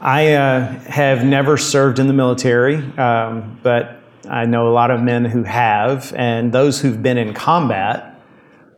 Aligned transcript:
I 0.00 0.32
uh, 0.32 0.66
have 0.84 1.24
never 1.24 1.58
served 1.58 1.98
in 1.98 2.06
the 2.06 2.14
military, 2.14 2.76
um, 2.96 3.60
but 3.62 4.00
I 4.30 4.46
know 4.46 4.66
a 4.66 4.72
lot 4.72 4.90
of 4.90 5.02
men 5.02 5.26
who 5.26 5.42
have, 5.42 6.14
and 6.16 6.52
those 6.52 6.80
who've 6.80 7.02
been 7.02 7.18
in 7.18 7.34
combat 7.34 8.18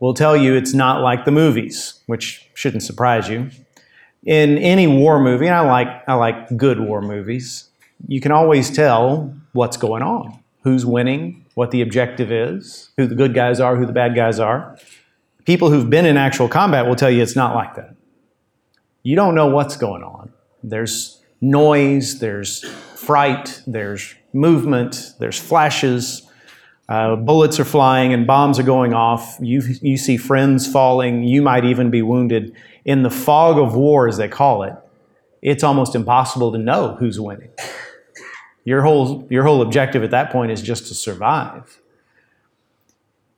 will 0.01 0.13
tell 0.13 0.35
you 0.35 0.53
it's 0.53 0.73
not 0.73 1.01
like 1.01 1.23
the 1.23 1.31
movies, 1.31 2.01
which 2.07 2.49
shouldn't 2.55 2.83
surprise 2.83 3.29
you. 3.29 3.49
In 4.25 4.57
any 4.57 4.85
war 4.85 5.17
movie, 5.17 5.47
and 5.47 5.55
I 5.55 5.61
like 5.61 5.87
I 6.09 6.15
like 6.15 6.57
good 6.57 6.81
war 6.81 7.01
movies, 7.01 7.69
you 8.09 8.19
can 8.19 8.33
always 8.33 8.69
tell 8.69 9.33
what's 9.53 9.77
going 9.77 10.03
on, 10.03 10.37
who's 10.63 10.85
winning, 10.85 11.45
what 11.53 11.71
the 11.71 11.81
objective 11.81 12.33
is, 12.33 12.89
who 12.97 13.07
the 13.07 13.15
good 13.15 13.33
guys 13.33 13.61
are, 13.61 13.77
who 13.77 13.85
the 13.85 13.93
bad 13.93 14.13
guys 14.13 14.39
are. 14.39 14.77
People 15.45 15.69
who've 15.69 15.89
been 15.89 16.05
in 16.05 16.17
actual 16.17 16.49
combat 16.49 16.85
will 16.85 16.97
tell 16.97 17.09
you 17.09 17.23
it's 17.23 17.35
not 17.35 17.55
like 17.55 17.75
that. 17.75 17.95
You 19.03 19.15
don't 19.15 19.35
know 19.35 19.47
what's 19.47 19.77
going 19.77 20.03
on. 20.03 20.32
There's 20.63 21.21
noise, 21.41 22.19
there's 22.19 22.63
fright, 22.63 23.61
there's 23.67 24.15
movement, 24.31 25.13
there's 25.19 25.39
flashes, 25.39 26.27
uh, 26.89 27.15
bullets 27.15 27.59
are 27.59 27.65
flying 27.65 28.13
and 28.13 28.27
bombs 28.27 28.59
are 28.59 28.63
going 28.63 28.93
off. 28.93 29.37
You, 29.39 29.61
you 29.81 29.97
see 29.97 30.17
friends 30.17 30.71
falling. 30.71 31.23
You 31.23 31.41
might 31.41 31.65
even 31.65 31.89
be 31.89 32.01
wounded. 32.01 32.55
In 32.85 33.03
the 33.03 33.09
fog 33.09 33.57
of 33.57 33.75
war, 33.75 34.07
as 34.07 34.17
they 34.17 34.27
call 34.27 34.63
it, 34.63 34.75
it's 35.41 35.63
almost 35.63 35.95
impossible 35.95 36.51
to 36.51 36.57
know 36.57 36.95
who's 36.99 37.19
winning. 37.19 37.49
Your 38.65 38.81
whole, 38.81 39.27
your 39.29 39.43
whole 39.43 39.61
objective 39.61 40.03
at 40.03 40.11
that 40.11 40.31
point 40.31 40.51
is 40.51 40.61
just 40.61 40.87
to 40.87 40.93
survive. 40.93 41.81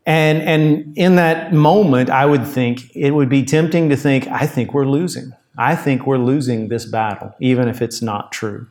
And, 0.06 0.42
and 0.42 0.98
in 0.98 1.16
that 1.16 1.52
moment, 1.52 2.12
I 2.12 2.26
would 2.28 2.46
think 2.48 2.96
it 2.96 3.12
would 3.12 3.30
be 3.30 3.44
tempting 3.44 3.90
to 3.90 3.96
think, 3.96 4.28
I 4.28 4.46
think 4.46 4.74
we're 4.74 4.86
losing. 4.86 5.34
I 5.58 5.76
think 5.76 6.06
we're 6.06 6.18
losing 6.18 6.68
this 6.68 6.86
battle, 6.86 7.34
even 7.40 7.68
if 7.68 7.82
it's 7.82 8.02
not 8.02 8.32
true. 8.32 8.68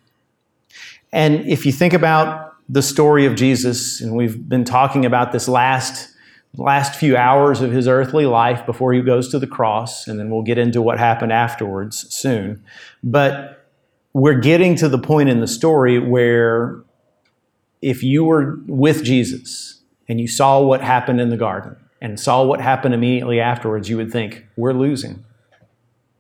And 1.13 1.47
if 1.49 1.65
you 1.65 1.73
think 1.73 1.93
about 1.93 2.55
the 2.69 2.83
story 2.83 3.27
of 3.27 3.35
Jesus, 3.37 4.01
and 4.01 4.15
we've 4.15 4.49
been 4.49 4.65
talking 4.65 5.05
about 5.05 5.33
this 5.33 5.49
last 5.49 6.11
last 6.57 6.95
few 6.95 7.17
hours 7.17 7.61
of 7.61 7.73
his 7.73 7.89
earthly 7.89 8.27
life 8.27 8.65
before 8.65 8.93
he 8.93 9.01
goes 9.01 9.29
to 9.29 9.39
the 9.39 9.47
cross, 9.47 10.07
and 10.07 10.19
then 10.21 10.31
we'll 10.31 10.43
get 10.43 10.59
into 10.59 10.81
what 10.81 10.99
happened 10.99 11.33
afterwards 11.33 12.07
soon. 12.15 12.63
But 13.03 13.67
we're 14.13 14.39
getting 14.39 14.77
to 14.77 14.89
the 14.89 14.99
point 14.99 15.29
in 15.29 15.41
the 15.41 15.49
story 15.49 15.99
where 15.99 16.81
if 17.83 18.03
you 18.03 18.25
were 18.25 18.59
with 18.67 19.03
Jesus 19.03 19.81
and 20.09 20.21
you 20.21 20.29
saw 20.29 20.61
what 20.61 20.81
happened 20.81 21.21
in 21.21 21.31
the 21.31 21.37
garden 21.37 21.77
and 22.01 22.21
saw 22.21 22.45
what 22.45 22.61
happened 22.61 22.95
immediately 22.95 23.41
afterwards, 23.41 23.89
you 23.89 23.97
would 23.97 24.13
think, 24.13 24.47
we're 24.57 24.73
losing. 24.73 25.25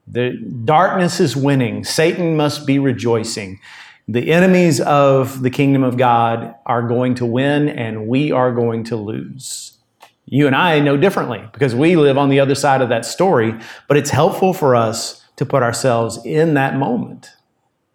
The 0.06 0.32
darkness 0.64 1.20
is 1.20 1.36
winning. 1.36 1.84
Satan 1.84 2.36
must 2.36 2.66
be 2.66 2.78
rejoicing. 2.78 3.60
The 4.06 4.32
enemies 4.32 4.80
of 4.80 5.40
the 5.40 5.50
kingdom 5.50 5.82
of 5.82 5.96
God 5.96 6.54
are 6.66 6.82
going 6.82 7.14
to 7.16 7.26
win 7.26 7.68
and 7.68 8.06
we 8.06 8.30
are 8.30 8.52
going 8.52 8.84
to 8.84 8.96
lose. 8.96 9.78
You 10.26 10.46
and 10.46 10.54
I 10.54 10.80
know 10.80 10.96
differently 10.96 11.42
because 11.52 11.74
we 11.74 11.96
live 11.96 12.18
on 12.18 12.28
the 12.28 12.40
other 12.40 12.54
side 12.54 12.82
of 12.82 12.90
that 12.90 13.06
story, 13.06 13.54
but 13.88 13.96
it's 13.96 14.10
helpful 14.10 14.52
for 14.52 14.76
us 14.76 15.24
to 15.36 15.46
put 15.46 15.62
ourselves 15.62 16.18
in 16.24 16.54
that 16.54 16.76
moment 16.76 17.30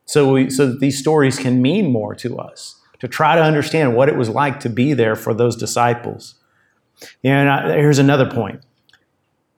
so, 0.09 0.33
we, 0.33 0.49
so 0.49 0.65
that 0.65 0.79
these 0.79 0.97
stories 0.97 1.37
can 1.37 1.61
mean 1.61 1.91
more 1.91 2.15
to 2.15 2.39
us, 2.39 2.81
to 2.99 3.07
try 3.07 3.35
to 3.35 3.43
understand 3.43 3.95
what 3.95 4.09
it 4.09 4.15
was 4.15 4.27
like 4.27 4.59
to 4.61 4.69
be 4.69 4.93
there 4.93 5.15
for 5.15 5.35
those 5.35 5.55
disciples. 5.55 6.33
And 7.23 7.71
here's 7.71 7.99
another 7.99 8.29
point 8.29 8.61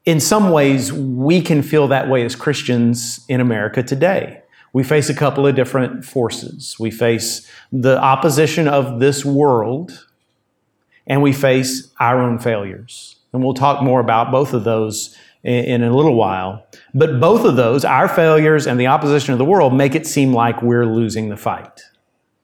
in 0.06 0.20
some 0.20 0.52
ways, 0.52 0.92
we 0.92 1.42
can 1.42 1.62
feel 1.62 1.88
that 1.90 2.10
way 2.10 2.24
as 2.24 2.36
Christians 2.36 3.24
in 3.28 3.40
America 3.40 3.84
today. 3.84 4.42
We 4.74 4.84
face 4.84 5.10
a 5.10 5.14
couple 5.14 5.46
of 5.46 5.56
different 5.56 6.06
forces. 6.06 6.78
We 6.80 6.92
face 6.92 7.48
the 7.72 8.00
opposition 8.00 8.68
of 8.68 9.00
this 9.00 9.26
world, 9.26 10.08
and 11.06 11.22
we 11.22 11.34
face 11.34 11.92
our 12.00 12.22
own 12.22 12.40
failures. 12.40 13.18
And 13.34 13.44
we'll 13.44 13.54
talk 13.54 13.84
more 13.84 14.00
about 14.00 14.32
both 14.32 14.54
of 14.54 14.64
those 14.64 15.16
in, 15.44 15.84
a 15.84 15.96
little 15.96 16.16
while. 16.16 16.66
But 16.94 17.20
both 17.20 17.46
of 17.46 17.56
those, 17.56 17.84
our 17.84 18.08
failures 18.08 18.68
and 18.68 18.80
the 18.80 18.88
opposition 18.88 19.34
of 19.34 19.40
the 19.40 19.46
world, 19.46 19.74
make 19.74 19.96
it 19.96 20.08
seem 20.08 20.34
like 20.34 20.62
we're 20.62 20.86
losing 20.86 21.30
the 21.30 21.38
fight. 21.38 21.82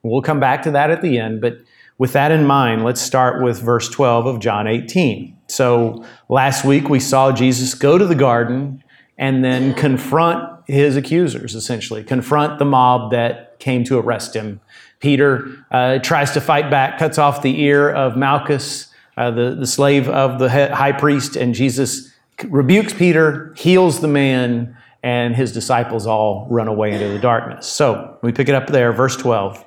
We'll 0.02 0.22
come 0.22 0.40
back 0.40 0.62
to 0.62 0.70
that 0.72 0.90
at 0.90 1.02
the 1.02 1.18
end, 1.18 1.40
but 1.40 1.58
with 1.96 2.12
that 2.12 2.30
in 2.30 2.46
mind, 2.46 2.84
let's 2.84 3.00
start 3.00 3.42
with 3.42 3.60
verse 3.60 3.88
12 3.88 4.26
of 4.26 4.38
John 4.38 4.66
18. 4.66 5.37
So 5.58 6.04
last 6.28 6.64
week 6.64 6.88
we 6.88 7.00
saw 7.00 7.32
Jesus 7.32 7.74
go 7.74 7.98
to 7.98 8.06
the 8.06 8.14
garden 8.14 8.84
and 9.18 9.44
then 9.44 9.74
confront 9.74 10.48
his 10.68 10.94
accusers, 10.94 11.56
essentially, 11.56 12.04
confront 12.04 12.60
the 12.60 12.64
mob 12.64 13.10
that 13.10 13.58
came 13.58 13.82
to 13.82 13.98
arrest 13.98 14.36
him. 14.36 14.60
Peter 15.00 15.48
uh, 15.72 15.98
tries 15.98 16.30
to 16.34 16.40
fight 16.40 16.70
back, 16.70 16.96
cuts 16.96 17.18
off 17.18 17.42
the 17.42 17.60
ear 17.60 17.90
of 17.90 18.16
Malchus, 18.16 18.94
uh, 19.16 19.32
the, 19.32 19.56
the 19.56 19.66
slave 19.66 20.08
of 20.08 20.38
the 20.38 20.48
high 20.48 20.92
priest, 20.92 21.34
and 21.34 21.56
Jesus 21.56 22.14
rebukes 22.44 22.92
Peter, 22.92 23.52
heals 23.56 24.00
the 24.00 24.06
man, 24.06 24.76
and 25.02 25.34
his 25.34 25.50
disciples 25.50 26.06
all 26.06 26.46
run 26.48 26.68
away 26.68 26.92
into 26.92 27.08
the 27.08 27.18
darkness. 27.18 27.66
So 27.66 28.16
we 28.22 28.30
pick 28.30 28.48
it 28.48 28.54
up 28.54 28.68
there, 28.68 28.92
verse 28.92 29.16
12. 29.16 29.64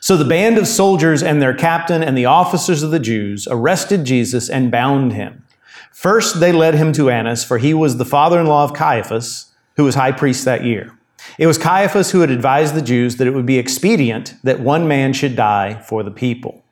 So 0.00 0.16
the 0.16 0.24
band 0.24 0.58
of 0.58 0.66
soldiers 0.66 1.22
and 1.22 1.40
their 1.40 1.54
captain 1.54 2.02
and 2.02 2.16
the 2.16 2.26
officers 2.26 2.82
of 2.82 2.90
the 2.90 2.98
Jews 2.98 3.48
arrested 3.50 4.04
Jesus 4.04 4.48
and 4.48 4.70
bound 4.70 5.12
him. 5.12 5.44
First, 5.92 6.40
they 6.40 6.52
led 6.52 6.74
him 6.74 6.92
to 6.92 7.10
Annas, 7.10 7.42
for 7.42 7.58
he 7.58 7.72
was 7.72 7.96
the 7.96 8.04
father 8.04 8.38
in 8.38 8.46
law 8.46 8.64
of 8.64 8.74
Caiaphas, 8.74 9.52
who 9.76 9.84
was 9.84 9.94
high 9.94 10.12
priest 10.12 10.44
that 10.44 10.64
year. 10.64 10.96
It 11.38 11.46
was 11.46 11.58
Caiaphas 11.58 12.10
who 12.10 12.20
had 12.20 12.30
advised 12.30 12.74
the 12.74 12.82
Jews 12.82 13.16
that 13.16 13.26
it 13.26 13.30
would 13.30 13.46
be 13.46 13.58
expedient 13.58 14.34
that 14.44 14.60
one 14.60 14.86
man 14.86 15.12
should 15.12 15.36
die 15.36 15.80
for 15.82 16.02
the 16.02 16.10
people. 16.10 16.62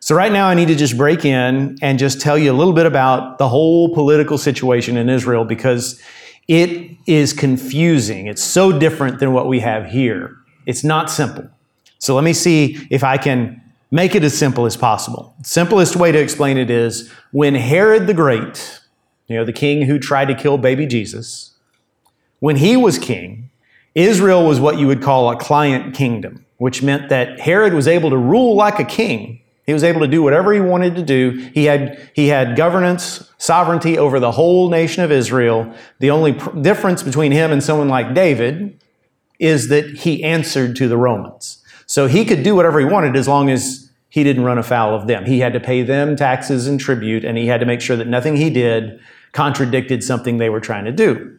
So, 0.00 0.14
right 0.14 0.32
now, 0.32 0.48
I 0.48 0.54
need 0.54 0.68
to 0.68 0.74
just 0.74 0.98
break 0.98 1.24
in 1.24 1.78
and 1.80 1.98
just 1.98 2.20
tell 2.20 2.36
you 2.36 2.52
a 2.52 2.58
little 2.58 2.74
bit 2.74 2.84
about 2.84 3.38
the 3.38 3.48
whole 3.48 3.94
political 3.94 4.36
situation 4.36 4.96
in 4.96 5.08
Israel 5.08 5.44
because 5.44 6.00
it 6.46 6.96
is 7.06 7.32
confusing. 7.32 8.26
It's 8.26 8.44
so 8.44 8.78
different 8.78 9.18
than 9.18 9.32
what 9.32 9.48
we 9.48 9.60
have 9.60 9.86
here. 9.86 10.36
It's 10.66 10.84
not 10.84 11.10
simple. 11.10 11.48
So 12.04 12.14
let 12.14 12.22
me 12.22 12.34
see 12.34 12.86
if 12.90 13.02
I 13.02 13.16
can 13.16 13.62
make 13.90 14.14
it 14.14 14.22
as 14.24 14.36
simple 14.36 14.66
as 14.66 14.76
possible. 14.76 15.34
Simplest 15.42 15.96
way 15.96 16.12
to 16.12 16.18
explain 16.18 16.58
it 16.58 16.68
is 16.68 17.10
when 17.30 17.54
Herod 17.54 18.06
the 18.06 18.12
Great, 18.12 18.82
you 19.26 19.36
know, 19.36 19.44
the 19.46 19.54
king 19.54 19.86
who 19.86 19.98
tried 19.98 20.26
to 20.26 20.34
kill 20.34 20.58
baby 20.58 20.86
Jesus, 20.86 21.52
when 22.40 22.56
he 22.56 22.76
was 22.76 22.98
king, 22.98 23.48
Israel 23.94 24.46
was 24.46 24.60
what 24.60 24.78
you 24.78 24.86
would 24.86 25.00
call 25.00 25.30
a 25.30 25.36
client 25.36 25.94
kingdom, 25.94 26.44
which 26.58 26.82
meant 26.82 27.08
that 27.08 27.40
Herod 27.40 27.72
was 27.72 27.88
able 27.88 28.10
to 28.10 28.18
rule 28.18 28.54
like 28.54 28.78
a 28.78 28.84
king. 28.84 29.40
He 29.64 29.72
was 29.72 29.82
able 29.82 30.02
to 30.02 30.06
do 30.06 30.22
whatever 30.22 30.52
he 30.52 30.60
wanted 30.60 30.96
to 30.96 31.02
do. 31.02 31.48
He 31.54 31.64
had, 31.64 32.10
he 32.12 32.26
had 32.26 32.54
governance, 32.54 33.30
sovereignty 33.38 33.96
over 33.96 34.20
the 34.20 34.32
whole 34.32 34.68
nation 34.68 35.02
of 35.02 35.10
Israel. 35.10 35.74
The 36.00 36.10
only 36.10 36.34
pr- 36.34 36.50
difference 36.60 37.02
between 37.02 37.32
him 37.32 37.50
and 37.50 37.64
someone 37.64 37.88
like 37.88 38.12
David 38.12 38.78
is 39.38 39.68
that 39.68 40.00
he 40.00 40.22
answered 40.22 40.76
to 40.76 40.86
the 40.86 40.98
Romans. 40.98 41.63
So 41.94 42.08
he 42.08 42.24
could 42.24 42.42
do 42.42 42.56
whatever 42.56 42.80
he 42.80 42.84
wanted 42.84 43.14
as 43.14 43.28
long 43.28 43.50
as 43.50 43.88
he 44.08 44.24
didn't 44.24 44.42
run 44.42 44.58
afoul 44.58 44.96
of 44.96 45.06
them. 45.06 45.26
He 45.26 45.38
had 45.38 45.52
to 45.52 45.60
pay 45.60 45.84
them 45.84 46.16
taxes 46.16 46.66
and 46.66 46.80
tribute, 46.80 47.24
and 47.24 47.38
he 47.38 47.46
had 47.46 47.60
to 47.60 47.66
make 47.66 47.80
sure 47.80 47.94
that 47.94 48.08
nothing 48.08 48.34
he 48.34 48.50
did 48.50 48.98
contradicted 49.30 50.02
something 50.02 50.38
they 50.38 50.50
were 50.50 50.58
trying 50.58 50.86
to 50.86 50.90
do. 50.90 51.38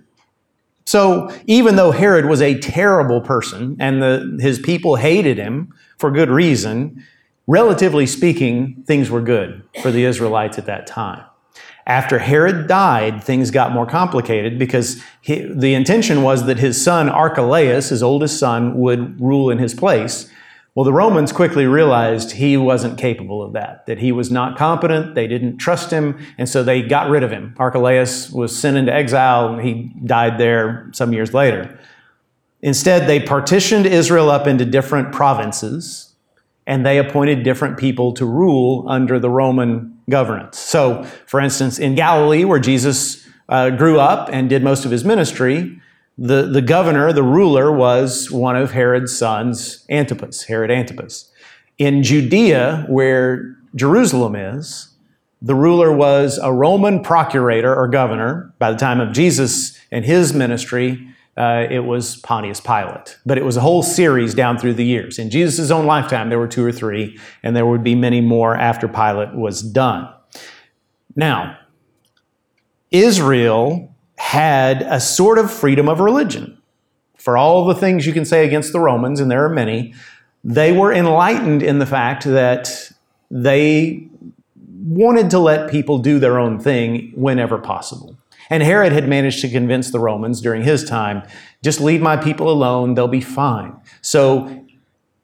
So 0.86 1.30
even 1.46 1.76
though 1.76 1.92
Herod 1.92 2.28
was 2.28 2.42
a 2.42 2.58
terrible 2.58 3.20
person 3.20 3.76
and 3.82 4.02
the, 4.02 4.38
his 4.40 4.58
people 4.58 4.96
hated 4.96 5.38
him 5.38 5.74
for 5.98 6.10
good 6.10 6.30
reason, 6.30 7.04
relatively 7.48 8.06
speaking, 8.06 8.82
things 8.88 9.10
were 9.10 9.20
good 9.20 9.62
for 9.82 9.92
the 9.92 10.06
Israelites 10.06 10.58
at 10.58 10.68
that 10.68 10.88
time. 10.88 11.26
After 11.86 12.18
Herod 12.18 12.68
died, 12.68 13.22
things 13.22 13.52
got 13.52 13.74
more 13.74 13.86
complicated 13.86 14.58
because 14.58 15.04
he, 15.20 15.42
the 15.54 15.74
intention 15.74 16.24
was 16.24 16.46
that 16.46 16.60
his 16.60 16.82
son 16.82 17.10
Archelaus, 17.10 17.90
his 17.90 18.02
oldest 18.02 18.40
son, 18.40 18.78
would 18.78 19.20
rule 19.20 19.50
in 19.50 19.58
his 19.58 19.74
place. 19.74 20.32
Well, 20.76 20.84
the 20.84 20.92
Romans 20.92 21.32
quickly 21.32 21.66
realized 21.66 22.34
he 22.34 22.58
wasn't 22.58 23.00
capable 23.00 23.42
of 23.42 23.54
that, 23.54 23.86
that 23.86 24.00
he 24.00 24.12
was 24.12 24.30
not 24.30 24.58
competent, 24.58 25.16
they 25.16 25.26
didn't 25.26 25.58
trust 25.58 25.90
him, 25.90 26.20
and 26.38 26.50
so 26.50 26.64
they 26.64 26.82
got 26.82 27.10
rid 27.10 27.24
of 27.24 27.32
him. 27.32 27.56
Archelaus 27.58 28.30
was 28.30 28.54
sent 28.54 28.76
into 28.76 28.94
exile 28.94 29.54
and 29.54 29.66
he 29.66 29.94
died 30.04 30.38
there 30.38 30.90
some 30.92 31.14
years 31.14 31.34
later. 31.34 31.80
Instead, 32.62 33.08
they 33.08 33.22
partitioned 33.22 33.86
Israel 33.86 34.30
up 34.30 34.48
into 34.48 34.66
different 34.66 35.14
provinces 35.14 36.14
and 36.68 36.86
they 36.86 36.98
appointed 36.98 37.44
different 37.44 37.78
people 37.78 38.12
to 38.14 38.26
rule 38.26 38.84
under 38.90 39.18
the 39.18 39.30
Roman 39.30 39.98
governance. 40.10 40.60
So, 40.60 41.04
for 41.26 41.40
instance, 41.40 41.80
in 41.80 41.96
Galilee, 41.96 42.44
where 42.44 42.60
Jesus 42.60 43.26
uh, 43.48 43.70
grew 43.70 44.00
up 44.00 44.30
and 44.32 44.50
did 44.50 44.62
most 44.62 44.84
of 44.84 44.92
his 44.92 45.06
ministry, 45.06 45.80
the, 46.18 46.44
the 46.44 46.62
governor, 46.62 47.12
the 47.12 47.24
ruler, 47.24 47.72
was 47.72 48.32
one 48.32 48.56
of 48.56 48.72
Herod's 48.72 49.18
sons, 49.18 49.86
Antipas, 49.90 50.44
Herod 50.44 50.72
Antipas. 50.72 51.32
In 51.78 52.04
Judea, 52.04 52.86
where 52.88 53.58
Jerusalem 53.76 54.36
is, 54.36 54.90
the 55.42 55.56
ruler 55.56 55.92
was 55.92 56.38
a 56.38 56.54
Roman 56.54 57.02
procurator 57.04 57.76
or 57.76 57.88
governor. 57.88 58.54
By 58.60 58.72
the 58.72 58.78
time 58.78 59.02
of 59.02 59.12
Jesus 59.12 59.78
and 59.92 60.06
his 60.06 60.34
ministry, 60.34 61.08
uh, 61.38 61.68
it 61.70 61.82
was 61.82 62.16
Pontius 62.18 62.62
Pilate. 62.62 63.18
But 63.26 63.38
it 63.38 63.44
was 63.44 63.58
a 63.58 63.62
whole 63.62 63.84
series 63.84 64.34
down 64.34 64.58
through 64.58 64.76
the 64.76 64.86
years. 64.86 65.20
In 65.20 65.30
Jesus' 65.30 65.70
own 65.70 65.86
lifetime, 65.86 66.30
there 66.30 66.40
were 66.40 66.48
two 66.48 66.66
or 66.66 66.72
three, 66.72 67.20
and 67.44 67.56
there 67.56 67.66
would 67.66 67.84
be 67.84 67.94
many 67.94 68.22
more 68.22 68.56
after 68.56 68.88
Pilate 68.88 69.36
was 69.36 69.62
done. 69.62 70.10
Now, 71.16 71.58
Israel 72.92 73.95
had 74.18 74.82
a 74.84 75.00
sort 75.00 75.38
of 75.38 75.52
freedom 75.52 75.90
of 75.90 76.00
religion. 76.00 76.58
For 77.18 77.38
all 77.38 77.66
the 77.66 77.76
things 77.76 78.06
you 78.06 78.14
can 78.14 78.26
say 78.26 78.46
against 78.46 78.72
the 78.72 78.80
Romans, 78.80 79.20
and 79.20 79.32
there 79.32 79.44
are 79.46 79.50
many, 79.50 79.94
they 80.44 80.72
were 80.72 80.94
enlightened 80.94 81.64
in 81.64 81.80
the 81.80 81.86
fact 81.86 82.24
that 82.26 82.92
they 83.32 84.08
wanted 84.86 85.32
to 85.32 85.40
let 85.40 85.72
people 85.72 85.98
do 85.98 86.20
their 86.20 86.40
own 86.40 86.60
thing 86.60 87.12
whenever 87.16 87.58
possible. 87.58 88.16
And 88.50 88.62
Herod 88.62 88.94
had 88.94 89.10
managed 89.10 89.42
to 89.42 89.50
convince 89.50 89.90
the 89.90 90.00
Romans 90.00 90.40
during 90.40 90.62
his 90.62 90.84
time 90.84 91.24
just 91.64 91.82
leave 91.82 92.00
my 92.00 92.16
people 92.16 92.52
alone, 92.52 92.94
they'll 92.94 93.08
be 93.08 93.22
fine. 93.22 93.76
So 94.02 94.66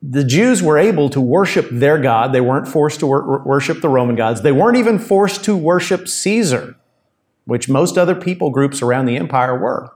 the 0.01 0.23
Jews 0.23 0.63
were 0.63 0.79
able 0.79 1.07
to 1.11 1.21
worship 1.21 1.67
their 1.69 1.99
God. 1.99 2.33
They 2.33 2.41
weren't 2.41 2.67
forced 2.67 2.99
to 3.01 3.07
wor- 3.07 3.43
worship 3.43 3.81
the 3.81 3.89
Roman 3.89 4.15
gods. 4.15 4.41
They 4.41 4.51
weren't 4.51 4.77
even 4.77 4.97
forced 4.97 5.43
to 5.43 5.55
worship 5.55 6.07
Caesar, 6.07 6.75
which 7.45 7.69
most 7.69 7.97
other 7.97 8.15
people 8.15 8.49
groups 8.49 8.81
around 8.81 9.05
the 9.05 9.17
empire 9.17 9.57
were. 9.57 9.91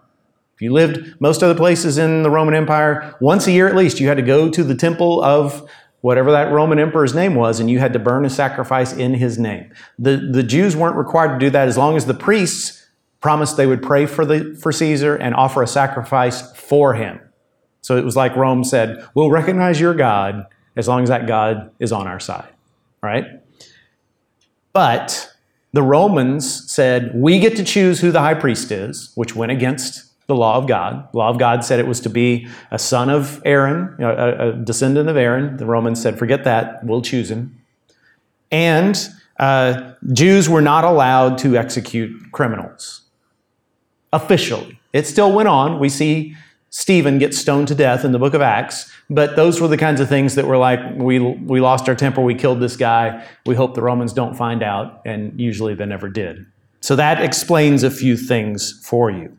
If 0.56 0.62
you 0.62 0.71
lived 0.71 1.19
most 1.19 1.44
other 1.44 1.56
places 1.56 1.97
in 1.97 2.24
the 2.24 2.30
Roman 2.30 2.53
Empire, 2.53 3.15
once 3.19 3.45
a 3.45 3.51
year 3.51 3.68
at 3.68 3.75
least, 3.75 4.00
you 4.00 4.07
had 4.07 4.18
to 4.18 4.24
go 4.24 4.50
to 4.50 4.63
the 4.63 4.75
temple 4.75 5.21
of 5.21 5.69
whatever 6.00 6.31
that 6.31 6.51
Roman 6.51 6.80
emperor's 6.80 7.13
name 7.13 7.36
was, 7.36 7.59
and 7.59 7.69
you 7.69 7.80
had 7.80 7.92
to 7.94 8.00
burn 8.00 8.25
a 8.25 8.30
sacrifice 8.30 8.94
in 8.94 9.15
his 9.15 9.38
name. 9.38 9.71
The, 10.00 10.18
the 10.18 10.44
Jews 10.44 10.75
weren't 10.75 10.95
required 10.95 11.39
to 11.39 11.45
do 11.45 11.50
that 11.50 11.68
as 11.68 11.77
long 11.77 11.97
as 11.97 12.06
the 12.06 12.13
priests 12.13 12.88
promised 13.19 13.57
they 13.57 13.65
would 13.65 13.81
pray 13.81 14.06
for, 14.06 14.24
the, 14.24 14.56
for 14.62 14.71
Caesar 14.71 15.15
and 15.15 15.33
offer 15.33 15.63
a 15.63 15.68
sacrifice 15.68 16.51
for 16.56 16.94
him. 16.94 17.19
So 17.81 17.98
it 17.98 18.06
was 18.06 18.15
like 18.15 18.36
Rome 18.36 18.63
said, 18.63 19.06
We'll 19.13 19.31
recognize 19.31 19.80
your 19.80 19.94
God 19.94 20.45
as 20.75 20.88
long 20.88 21.03
as 21.03 21.09
that 21.09 21.27
God 21.27 21.71
is 21.80 21.91
on 21.91 22.07
our 22.07 22.19
side, 22.19 22.53
right? 23.01 23.25
But 24.74 25.34
the 25.75 25.83
Romans 25.83 26.72
said, 26.72 27.12
We 27.13 27.38
get 27.38 27.57
to 27.57 27.63
choose 27.63 28.00
who 28.00 28.10
the 28.10 28.22
high 28.22 28.33
priest 28.33 28.72
is, 28.72 29.12
which 29.16 29.36
went 29.36 29.51
against 29.51 30.06
the 30.27 30.36
law 30.36 30.56
of 30.56 30.68
God. 30.68 31.12
The 31.12 31.18
law 31.18 31.30
of 31.30 31.38
God 31.38 31.66
said 31.66 31.81
it 31.81 31.86
was 31.86 32.00
to 32.01 32.10
be 32.10 32.48
a 32.72 32.80
son 32.80 33.10
of 33.10 33.42
Aaron, 33.44 33.94
a, 34.01 34.51
a, 34.51 34.54
descendant 34.54 35.10
of 35.10 35.18
Aaron. 35.18 35.57
The 35.57 35.66
Romans 35.66 36.01
said, 36.01 36.18
Forget 36.18 36.45
that, 36.45 36.81
we'll 36.86 37.01
choose 37.01 37.30
him. 37.30 37.62
And 38.51 38.98
uh, 39.38 39.95
Jews 40.13 40.48
were 40.48 40.62
not 40.62 40.86
allowed 40.86 41.38
to 41.39 41.57
execute 41.57 42.31
criminals 42.31 43.01
officially. 44.13 44.80
It 44.94 45.06
still 45.06 45.33
went 45.33 45.50
on. 45.50 45.77
We 45.77 45.89
see 45.89 46.38
Stephen 46.77 47.18
gets 47.19 47.38
stoned 47.38 47.69
to 47.69 47.74
death 47.74 48.04
in 48.04 48.12
the 48.12 48.19
book 48.19 48.33
of 48.33 48.42
Acts, 48.42 48.92
but 49.10 49.38
those 49.38 49.62
were 49.62 49.68
the 49.69 49.77
kinds 49.77 50.01
of 50.01 50.10
things 50.10 50.36
that 50.36 50.45
were 50.45 50.57
like, 50.57 50.77
we, 50.98 51.19
we 51.19 51.62
lost 51.62 51.88
our 51.88 51.95
temper, 51.95 52.19
we 52.19 52.36
killed 52.36 52.60
this 52.60 52.75
guy, 52.75 53.25
we 53.45 53.56
hope 53.56 53.75
the 53.75 53.81
Romans 53.81 54.12
don't 54.12 54.36
find 54.36 54.62
out, 54.62 55.01
and 55.06 55.39
usually 55.39 55.74
they 55.74 55.86
never 55.86 56.10
did. 56.10 56.45
So 56.81 56.98
that 56.98 57.22
explains 57.22 57.83
a 57.83 57.89
few 57.89 58.18
things 58.18 58.77
for 58.86 59.10
you. 59.10 59.38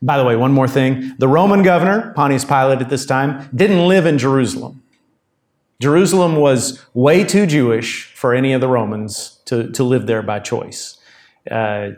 By 0.00 0.16
the 0.16 0.24
way, 0.24 0.34
one 0.34 0.52
more 0.52 0.66
thing. 0.66 1.14
The 1.18 1.28
Roman 1.28 1.62
governor, 1.62 2.14
Pontius 2.16 2.46
Pilate 2.46 2.80
at 2.80 2.88
this 2.88 3.04
time, 3.04 3.50
didn't 3.54 3.86
live 3.86 4.06
in 4.06 4.16
Jerusalem. 4.16 4.82
Jerusalem 5.78 6.36
was 6.36 6.82
way 6.94 7.22
too 7.22 7.44
Jewish 7.44 8.06
for 8.14 8.32
any 8.32 8.54
of 8.54 8.62
the 8.62 8.68
Romans 8.68 9.40
to, 9.44 9.70
to 9.72 9.84
live 9.84 10.06
there 10.06 10.22
by 10.22 10.38
choice. 10.38 10.96
Uh, 11.50 11.90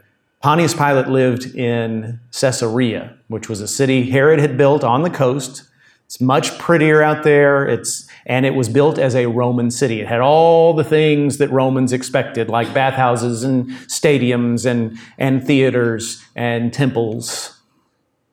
Pontius 0.45 0.75
Pilate 0.75 1.09
lived 1.09 1.57
in 1.57 2.21
Caesarea, 2.39 3.17
which 3.29 3.49
was 3.49 3.63
a 3.63 3.67
city 3.67 4.11
Herod 4.11 4.41
had 4.41 4.59
built 4.59 4.85
on 4.85 5.01
the 5.01 5.09
coast. 5.09 5.63
It's 6.05 6.21
much 6.21 6.59
prettier 6.59 7.01
out 7.01 7.23
there. 7.23 7.67
It's, 7.67 8.07
and 8.27 8.45
it 8.45 8.51
was 8.51 8.69
built 8.69 8.99
as 8.99 9.15
a 9.15 9.25
Roman 9.25 9.71
city. 9.71 10.03
It 10.03 10.07
had 10.07 10.21
all 10.21 10.75
the 10.75 10.85
things 10.85 11.39
that 11.39 11.51
Romans 11.51 11.95
expected, 11.95 12.51
like 12.51 12.75
bathhouses 12.75 13.43
and 13.43 13.71
stadiums 13.89 14.67
and, 14.67 14.99
and 15.17 15.43
theaters 15.43 16.23
and 16.37 16.75
temples. 16.75 17.59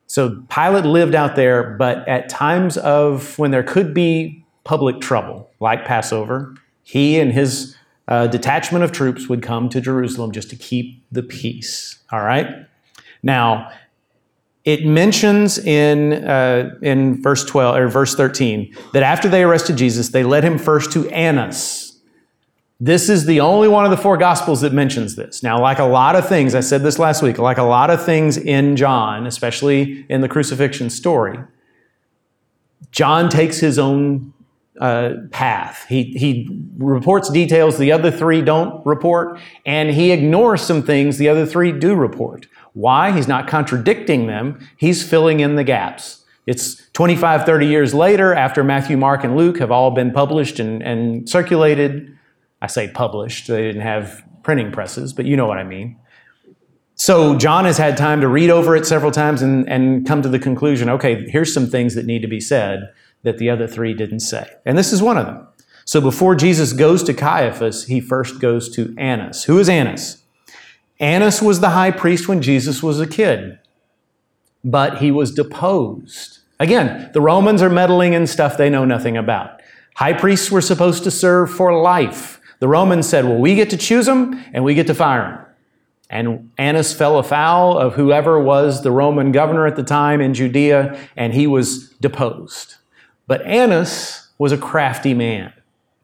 So 0.07 0.43
Pilate 0.49 0.83
lived 0.83 1.15
out 1.15 1.37
there, 1.37 1.77
but 1.77 2.05
at 2.09 2.27
times 2.27 2.75
of 2.75 3.39
when 3.39 3.51
there 3.51 3.63
could 3.63 3.93
be 3.93 4.43
public 4.65 4.99
trouble, 4.99 5.49
like 5.61 5.85
Passover, 5.85 6.55
he 6.83 7.21
and 7.21 7.31
his 7.31 7.77
a 8.11 8.27
detachment 8.27 8.83
of 8.83 8.91
troops 8.91 9.29
would 9.29 9.41
come 9.41 9.69
to 9.69 9.79
Jerusalem 9.79 10.33
just 10.33 10.49
to 10.49 10.57
keep 10.57 11.01
the 11.13 11.23
peace. 11.23 12.03
All 12.11 12.19
right? 12.19 12.67
Now, 13.23 13.71
it 14.65 14.85
mentions 14.85 15.57
in, 15.57 16.25
uh, 16.25 16.75
in 16.81 17.21
verse 17.21 17.45
12 17.45 17.77
or 17.77 17.87
verse 17.87 18.13
13 18.13 18.75
that 18.91 19.01
after 19.01 19.29
they 19.29 19.43
arrested 19.43 19.77
Jesus, 19.77 20.09
they 20.09 20.25
led 20.25 20.43
him 20.43 20.57
first 20.57 20.91
to 20.91 21.09
Annas. 21.09 21.99
This 22.81 23.07
is 23.07 23.27
the 23.27 23.39
only 23.39 23.69
one 23.69 23.85
of 23.85 23.91
the 23.91 23.97
four 23.97 24.17
gospels 24.17 24.59
that 24.59 24.73
mentions 24.73 25.15
this. 25.15 25.41
Now, 25.41 25.61
like 25.61 25.79
a 25.79 25.85
lot 25.85 26.17
of 26.17 26.27
things, 26.27 26.53
I 26.53 26.59
said 26.59 26.83
this 26.83 26.99
last 26.99 27.23
week, 27.23 27.37
like 27.37 27.59
a 27.59 27.63
lot 27.63 27.89
of 27.89 28.03
things 28.03 28.35
in 28.35 28.75
John, 28.75 29.25
especially 29.25 30.05
in 30.09 30.19
the 30.19 30.27
crucifixion 30.27 30.89
story, 30.89 31.39
John 32.91 33.29
takes 33.29 33.59
his 33.59 33.79
own 33.79 34.33
uh, 34.81 35.13
path. 35.29 35.85
He, 35.87 36.05
he 36.17 36.49
reports 36.77 37.29
details 37.29 37.77
the 37.77 37.91
other 37.91 38.09
three 38.11 38.41
don't 38.41 38.83
report, 38.85 39.39
and 39.65 39.91
he 39.91 40.11
ignores 40.11 40.61
some 40.61 40.81
things 40.81 41.19
the 41.19 41.29
other 41.29 41.45
three 41.45 41.71
do 41.71 41.95
report. 41.95 42.47
Why? 42.73 43.11
He's 43.11 43.27
not 43.27 43.47
contradicting 43.47 44.27
them, 44.27 44.67
he's 44.77 45.07
filling 45.07 45.39
in 45.39 45.55
the 45.55 45.63
gaps. 45.63 46.25
It's 46.47 46.89
25, 46.93 47.45
30 47.45 47.67
years 47.67 47.93
later, 47.93 48.33
after 48.33 48.63
Matthew, 48.63 48.97
Mark, 48.97 49.23
and 49.23 49.37
Luke 49.37 49.59
have 49.59 49.69
all 49.69 49.91
been 49.91 50.11
published 50.11 50.59
and, 50.59 50.81
and 50.81 51.29
circulated. 51.29 52.17
I 52.63 52.67
say 52.67 52.87
published, 52.87 53.47
they 53.47 53.61
didn't 53.61 53.83
have 53.83 54.23
printing 54.41 54.71
presses, 54.71 55.13
but 55.13 55.25
you 55.25 55.37
know 55.37 55.45
what 55.45 55.59
I 55.59 55.63
mean. 55.63 55.99
So 56.95 57.37
John 57.37 57.65
has 57.65 57.77
had 57.77 57.95
time 57.95 58.21
to 58.21 58.27
read 58.27 58.49
over 58.49 58.75
it 58.75 58.87
several 58.87 59.11
times 59.11 59.43
and, 59.43 59.69
and 59.69 60.05
come 60.05 60.23
to 60.23 60.29
the 60.29 60.39
conclusion 60.39 60.89
okay, 60.89 61.27
here's 61.29 61.53
some 61.53 61.67
things 61.67 61.93
that 61.93 62.07
need 62.07 62.23
to 62.23 62.27
be 62.27 62.39
said 62.39 62.91
that 63.23 63.37
the 63.37 63.49
other 63.49 63.67
three 63.67 63.93
didn't 63.93 64.21
say. 64.21 64.49
And 64.65 64.77
this 64.77 64.91
is 64.91 65.01
one 65.01 65.17
of 65.17 65.25
them. 65.25 65.47
So 65.85 65.99
before 65.99 66.35
Jesus 66.35 66.73
goes 66.73 67.03
to 67.03 67.13
Caiaphas, 67.13 67.85
he 67.85 67.99
first 67.99 68.39
goes 68.39 68.69
to 68.75 68.93
Annas. 68.97 69.45
Who 69.45 69.59
is 69.59 69.69
Annas? 69.69 70.23
Annas 70.99 71.41
was 71.41 71.59
the 71.59 71.71
high 71.71 71.91
priest 71.91 72.27
when 72.27 72.41
Jesus 72.41 72.83
was 72.83 72.99
a 72.99 73.07
kid, 73.07 73.59
but 74.63 74.99
he 74.99 75.11
was 75.11 75.33
deposed. 75.33 76.39
Again, 76.59 77.09
the 77.13 77.21
Romans 77.21 77.63
are 77.63 77.69
meddling 77.69 78.13
in 78.13 78.27
stuff 78.27 78.57
they 78.57 78.69
know 78.69 78.85
nothing 78.85 79.17
about. 79.17 79.61
High 79.95 80.13
priests 80.13 80.51
were 80.51 80.61
supposed 80.61 81.03
to 81.03 81.11
serve 81.11 81.51
for 81.51 81.81
life. 81.81 82.39
The 82.59 82.67
Romans 82.67 83.07
said, 83.07 83.25
well, 83.25 83.39
we 83.39 83.55
get 83.55 83.71
to 83.71 83.77
choose 83.77 84.05
them 84.05 84.43
and 84.53 84.63
we 84.63 84.75
get 84.75 84.85
to 84.87 84.93
fire 84.93 85.21
them. 85.23 85.45
And 86.11 86.51
Annas 86.57 86.93
fell 86.93 87.17
afoul 87.17 87.77
of 87.77 87.95
whoever 87.95 88.39
was 88.39 88.83
the 88.83 88.91
Roman 88.91 89.31
governor 89.31 89.65
at 89.65 89.77
the 89.77 89.83
time 89.83 90.19
in 90.19 90.33
Judea, 90.33 90.99
and 91.15 91.33
he 91.33 91.47
was 91.47 91.89
deposed. 92.01 92.75
But 93.31 93.43
Annas 93.43 94.27
was 94.39 94.51
a 94.51 94.57
crafty 94.57 95.13
man. 95.13 95.53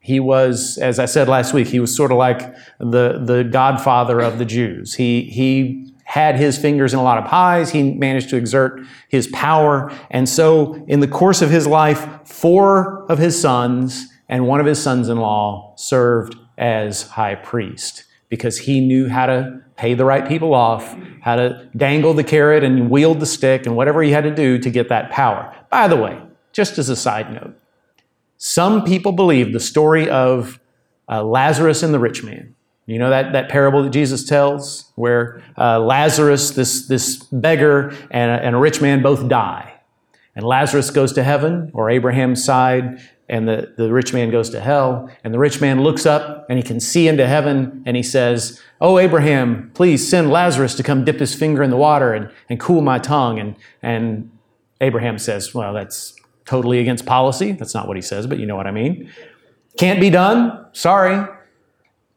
He 0.00 0.18
was, 0.18 0.78
as 0.78 0.98
I 0.98 1.04
said 1.04 1.28
last 1.28 1.52
week, 1.52 1.68
he 1.68 1.78
was 1.78 1.94
sort 1.94 2.10
of 2.10 2.16
like 2.16 2.54
the, 2.78 3.22
the 3.22 3.44
godfather 3.44 4.18
of 4.18 4.38
the 4.38 4.46
Jews. 4.46 4.94
He, 4.94 5.24
he 5.24 5.92
had 6.04 6.36
his 6.36 6.56
fingers 6.56 6.94
in 6.94 6.98
a 6.98 7.02
lot 7.02 7.18
of 7.18 7.26
pies. 7.26 7.68
He 7.68 7.92
managed 7.92 8.30
to 8.30 8.38
exert 8.38 8.80
his 9.10 9.26
power. 9.26 9.92
And 10.10 10.26
so, 10.26 10.82
in 10.88 11.00
the 11.00 11.06
course 11.06 11.42
of 11.42 11.50
his 11.50 11.66
life, 11.66 12.08
four 12.24 13.04
of 13.10 13.18
his 13.18 13.38
sons 13.38 14.06
and 14.30 14.46
one 14.46 14.58
of 14.58 14.64
his 14.64 14.82
sons 14.82 15.10
in 15.10 15.18
law 15.18 15.74
served 15.76 16.34
as 16.56 17.02
high 17.02 17.34
priest 17.34 18.04
because 18.30 18.56
he 18.56 18.80
knew 18.80 19.06
how 19.06 19.26
to 19.26 19.60
pay 19.76 19.92
the 19.92 20.06
right 20.06 20.26
people 20.26 20.54
off, 20.54 20.96
how 21.20 21.36
to 21.36 21.68
dangle 21.76 22.14
the 22.14 22.24
carrot 22.24 22.64
and 22.64 22.88
wield 22.88 23.20
the 23.20 23.26
stick, 23.26 23.66
and 23.66 23.76
whatever 23.76 24.02
he 24.02 24.12
had 24.12 24.24
to 24.24 24.34
do 24.34 24.58
to 24.58 24.70
get 24.70 24.88
that 24.88 25.10
power. 25.10 25.54
By 25.68 25.88
the 25.88 25.96
way, 25.96 26.22
just 26.58 26.76
as 26.76 26.88
a 26.88 26.96
side 26.96 27.32
note, 27.32 27.54
some 28.36 28.82
people 28.82 29.12
believe 29.12 29.52
the 29.52 29.60
story 29.60 30.10
of 30.10 30.58
uh, 31.08 31.22
Lazarus 31.22 31.84
and 31.84 31.94
the 31.94 32.00
rich 32.00 32.24
man. 32.24 32.56
You 32.86 32.98
know 32.98 33.10
that, 33.10 33.32
that 33.32 33.48
parable 33.48 33.84
that 33.84 33.90
Jesus 33.90 34.24
tells 34.24 34.90
where 34.96 35.40
uh, 35.56 35.78
Lazarus, 35.78 36.50
this, 36.50 36.88
this 36.88 37.18
beggar, 37.30 37.94
and 38.10 38.32
a, 38.32 38.44
and 38.44 38.56
a 38.56 38.58
rich 38.58 38.80
man 38.80 39.02
both 39.02 39.28
die. 39.28 39.72
And 40.34 40.44
Lazarus 40.44 40.90
goes 40.90 41.12
to 41.12 41.22
heaven, 41.22 41.70
or 41.74 41.90
Abraham's 41.90 42.42
side, 42.42 43.00
and 43.28 43.46
the, 43.46 43.72
the 43.76 43.92
rich 43.92 44.12
man 44.12 44.32
goes 44.32 44.50
to 44.50 44.58
hell. 44.60 45.08
And 45.22 45.32
the 45.32 45.38
rich 45.38 45.60
man 45.60 45.84
looks 45.84 46.06
up 46.06 46.44
and 46.48 46.58
he 46.58 46.64
can 46.64 46.80
see 46.80 47.06
into 47.06 47.28
heaven 47.28 47.84
and 47.86 47.96
he 47.96 48.02
says, 48.02 48.60
Oh, 48.80 48.98
Abraham, 48.98 49.70
please 49.74 50.08
send 50.08 50.30
Lazarus 50.30 50.74
to 50.74 50.82
come 50.82 51.04
dip 51.04 51.20
his 51.20 51.36
finger 51.36 51.62
in 51.62 51.70
the 51.70 51.76
water 51.76 52.14
and, 52.14 52.32
and 52.48 52.58
cool 52.58 52.80
my 52.80 52.98
tongue. 52.98 53.38
And, 53.38 53.54
and 53.80 54.30
Abraham 54.80 55.18
says, 55.18 55.54
Well, 55.54 55.72
that's 55.72 56.18
totally 56.48 56.78
against 56.78 57.04
policy. 57.04 57.52
That's 57.52 57.74
not 57.74 57.86
what 57.86 57.96
he 57.98 58.02
says, 58.02 58.26
but 58.26 58.38
you 58.38 58.46
know 58.46 58.56
what 58.56 58.66
I 58.66 58.70
mean. 58.70 59.10
Can't 59.76 60.00
be 60.00 60.08
done. 60.08 60.66
Sorry. 60.72 61.28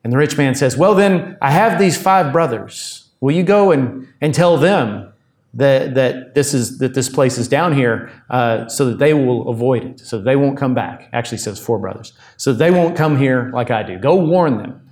And 0.06 0.14
the 0.14 0.18
rich 0.18 0.38
man 0.38 0.56
says, 0.56 0.78
Well, 0.78 0.96
then, 0.96 1.38
I 1.42 1.52
have 1.52 1.78
these 1.78 2.02
five 2.02 2.32
brothers. 2.32 3.10
Will 3.20 3.36
you 3.36 3.44
go 3.44 3.72
and, 3.72 4.08
and 4.22 4.34
tell 4.34 4.56
them 4.58 5.12
that, 5.54 5.96
that 5.96 6.34
this 6.34 6.54
is 6.54 6.78
that 6.78 6.94
this 6.94 7.10
place 7.10 7.38
is 7.38 7.50
down 7.50 7.74
here 7.74 8.10
uh, 8.30 8.70
so 8.70 8.86
that 8.86 9.00
they 9.00 9.14
will 9.14 9.50
avoid 9.50 9.84
it, 9.84 10.00
so 10.00 10.20
they 10.20 10.38
won't 10.38 10.58
come 10.58 10.74
back. 10.74 11.10
Actually, 11.12 11.40
says 11.40 11.60
four 11.60 11.78
brothers, 11.78 12.14
so 12.38 12.54
they 12.54 12.72
won't 12.72 12.96
come 12.96 13.18
here 13.18 13.52
like 13.54 13.70
I 13.70 13.84
do. 13.84 14.00
Go 14.00 14.16
warn 14.16 14.58
them. 14.58 14.90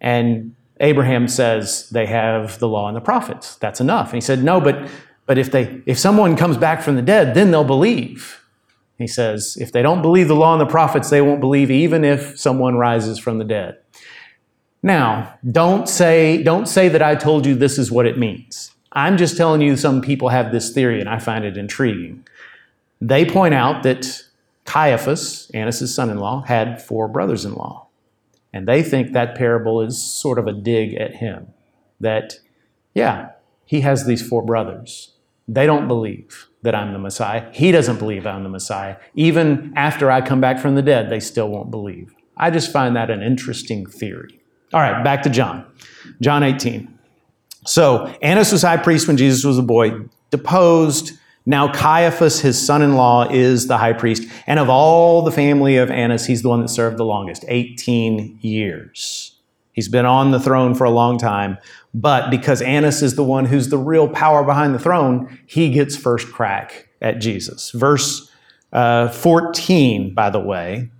And 0.00 0.56
Abraham 0.80 1.28
says 1.28 1.90
they 1.90 2.06
have 2.06 2.58
the 2.58 2.68
law 2.68 2.88
and 2.88 2.96
the 2.96 3.02
prophets. 3.02 3.56
That's 3.56 3.80
enough. 3.80 4.08
And 4.08 4.14
he 4.14 4.20
said, 4.22 4.42
no, 4.42 4.58
but 4.58 4.88
but 5.26 5.36
if 5.36 5.50
they 5.52 5.82
if 5.84 5.98
someone 5.98 6.34
comes 6.34 6.56
back 6.56 6.82
from 6.82 6.96
the 6.96 7.02
dead, 7.02 7.34
then 7.34 7.50
they'll 7.50 7.62
believe. 7.62 8.40
He 8.98 9.06
says, 9.06 9.56
if 9.60 9.72
they 9.72 9.82
don't 9.82 10.02
believe 10.02 10.28
the 10.28 10.36
law 10.36 10.52
and 10.52 10.60
the 10.60 10.66
prophets, 10.66 11.10
they 11.10 11.20
won't 11.20 11.40
believe 11.40 11.70
even 11.70 12.04
if 12.04 12.38
someone 12.38 12.76
rises 12.76 13.18
from 13.18 13.38
the 13.38 13.44
dead. 13.44 13.78
Now, 14.82 15.34
don't 15.50 15.88
say, 15.88 16.42
don't 16.42 16.66
say 16.66 16.88
that 16.88 17.02
I 17.02 17.14
told 17.14 17.46
you 17.46 17.54
this 17.54 17.78
is 17.78 17.90
what 17.90 18.06
it 18.06 18.18
means. 18.18 18.70
I'm 18.92 19.16
just 19.16 19.36
telling 19.36 19.60
you 19.60 19.76
some 19.76 20.00
people 20.00 20.28
have 20.28 20.52
this 20.52 20.72
theory 20.72 21.00
and 21.00 21.08
I 21.08 21.18
find 21.18 21.44
it 21.44 21.56
intriguing. 21.56 22.26
They 23.00 23.24
point 23.24 23.54
out 23.54 23.82
that 23.82 24.22
Caiaphas, 24.64 25.50
Annas' 25.52 25.94
son 25.94 26.10
in 26.10 26.18
law, 26.18 26.42
had 26.42 26.80
four 26.80 27.08
brothers 27.08 27.44
in 27.44 27.54
law. 27.54 27.88
And 28.52 28.68
they 28.68 28.82
think 28.82 29.12
that 29.12 29.34
parable 29.34 29.80
is 29.80 30.00
sort 30.00 30.38
of 30.38 30.46
a 30.46 30.52
dig 30.52 30.94
at 30.94 31.16
him. 31.16 31.48
That, 31.98 32.38
yeah, 32.94 33.30
he 33.64 33.80
has 33.80 34.06
these 34.06 34.26
four 34.26 34.42
brothers. 34.42 35.12
They 35.48 35.66
don't 35.66 35.88
believe 35.88 36.46
that 36.64 36.74
I'm 36.74 36.92
the 36.92 36.98
Messiah. 36.98 37.48
He 37.52 37.70
doesn't 37.70 37.98
believe 37.98 38.26
I'm 38.26 38.42
the 38.42 38.48
Messiah. 38.48 38.96
Even 39.14 39.72
after 39.76 40.10
I 40.10 40.20
come 40.20 40.40
back 40.40 40.58
from 40.58 40.74
the 40.74 40.82
dead, 40.82 41.10
they 41.10 41.20
still 41.20 41.48
won't 41.48 41.70
believe. 41.70 42.14
I 42.36 42.50
just 42.50 42.72
find 42.72 42.96
that 42.96 43.10
an 43.10 43.22
interesting 43.22 43.86
theory. 43.86 44.40
All 44.72 44.80
right, 44.80 45.04
back 45.04 45.22
to 45.22 45.30
John. 45.30 45.64
John 46.20 46.42
18. 46.42 46.98
So 47.66 48.06
Annas 48.22 48.50
was 48.50 48.62
high 48.62 48.78
priest 48.78 49.06
when 49.06 49.16
Jesus 49.16 49.44
was 49.44 49.58
a 49.58 49.62
boy, 49.62 49.92
deposed. 50.30 51.12
Now 51.46 51.70
Caiaphas, 51.70 52.40
his 52.40 52.58
son-in-law, 52.60 53.28
is 53.30 53.68
the 53.68 53.76
high 53.76 53.92
priest. 53.92 54.26
And 54.46 54.58
of 54.58 54.70
all 54.70 55.22
the 55.22 55.30
family 55.30 55.76
of 55.76 55.90
Annas, 55.90 56.26
he's 56.26 56.42
the 56.42 56.48
one 56.48 56.62
that 56.62 56.68
served 56.68 56.96
the 56.96 57.04
longest, 57.04 57.44
18 57.46 58.38
years. 58.40 59.33
He's 59.74 59.88
been 59.88 60.06
on 60.06 60.30
the 60.30 60.40
throne 60.40 60.74
for 60.74 60.84
a 60.84 60.90
long 60.90 61.18
time. 61.18 61.58
But 61.92 62.30
because 62.30 62.62
Annas 62.62 63.02
is 63.02 63.16
the 63.16 63.24
one 63.24 63.44
who's 63.44 63.68
the 63.68 63.76
real 63.76 64.08
power 64.08 64.44
behind 64.44 64.74
the 64.74 64.78
throne, 64.78 65.38
he 65.46 65.70
gets 65.70 65.96
first 65.96 66.32
crack 66.32 66.88
at 67.02 67.18
Jesus. 67.18 67.70
Verse 67.72 68.30
uh, 68.72 69.08
14, 69.08 70.14
by 70.14 70.30
the 70.30 70.40
way, 70.40 70.90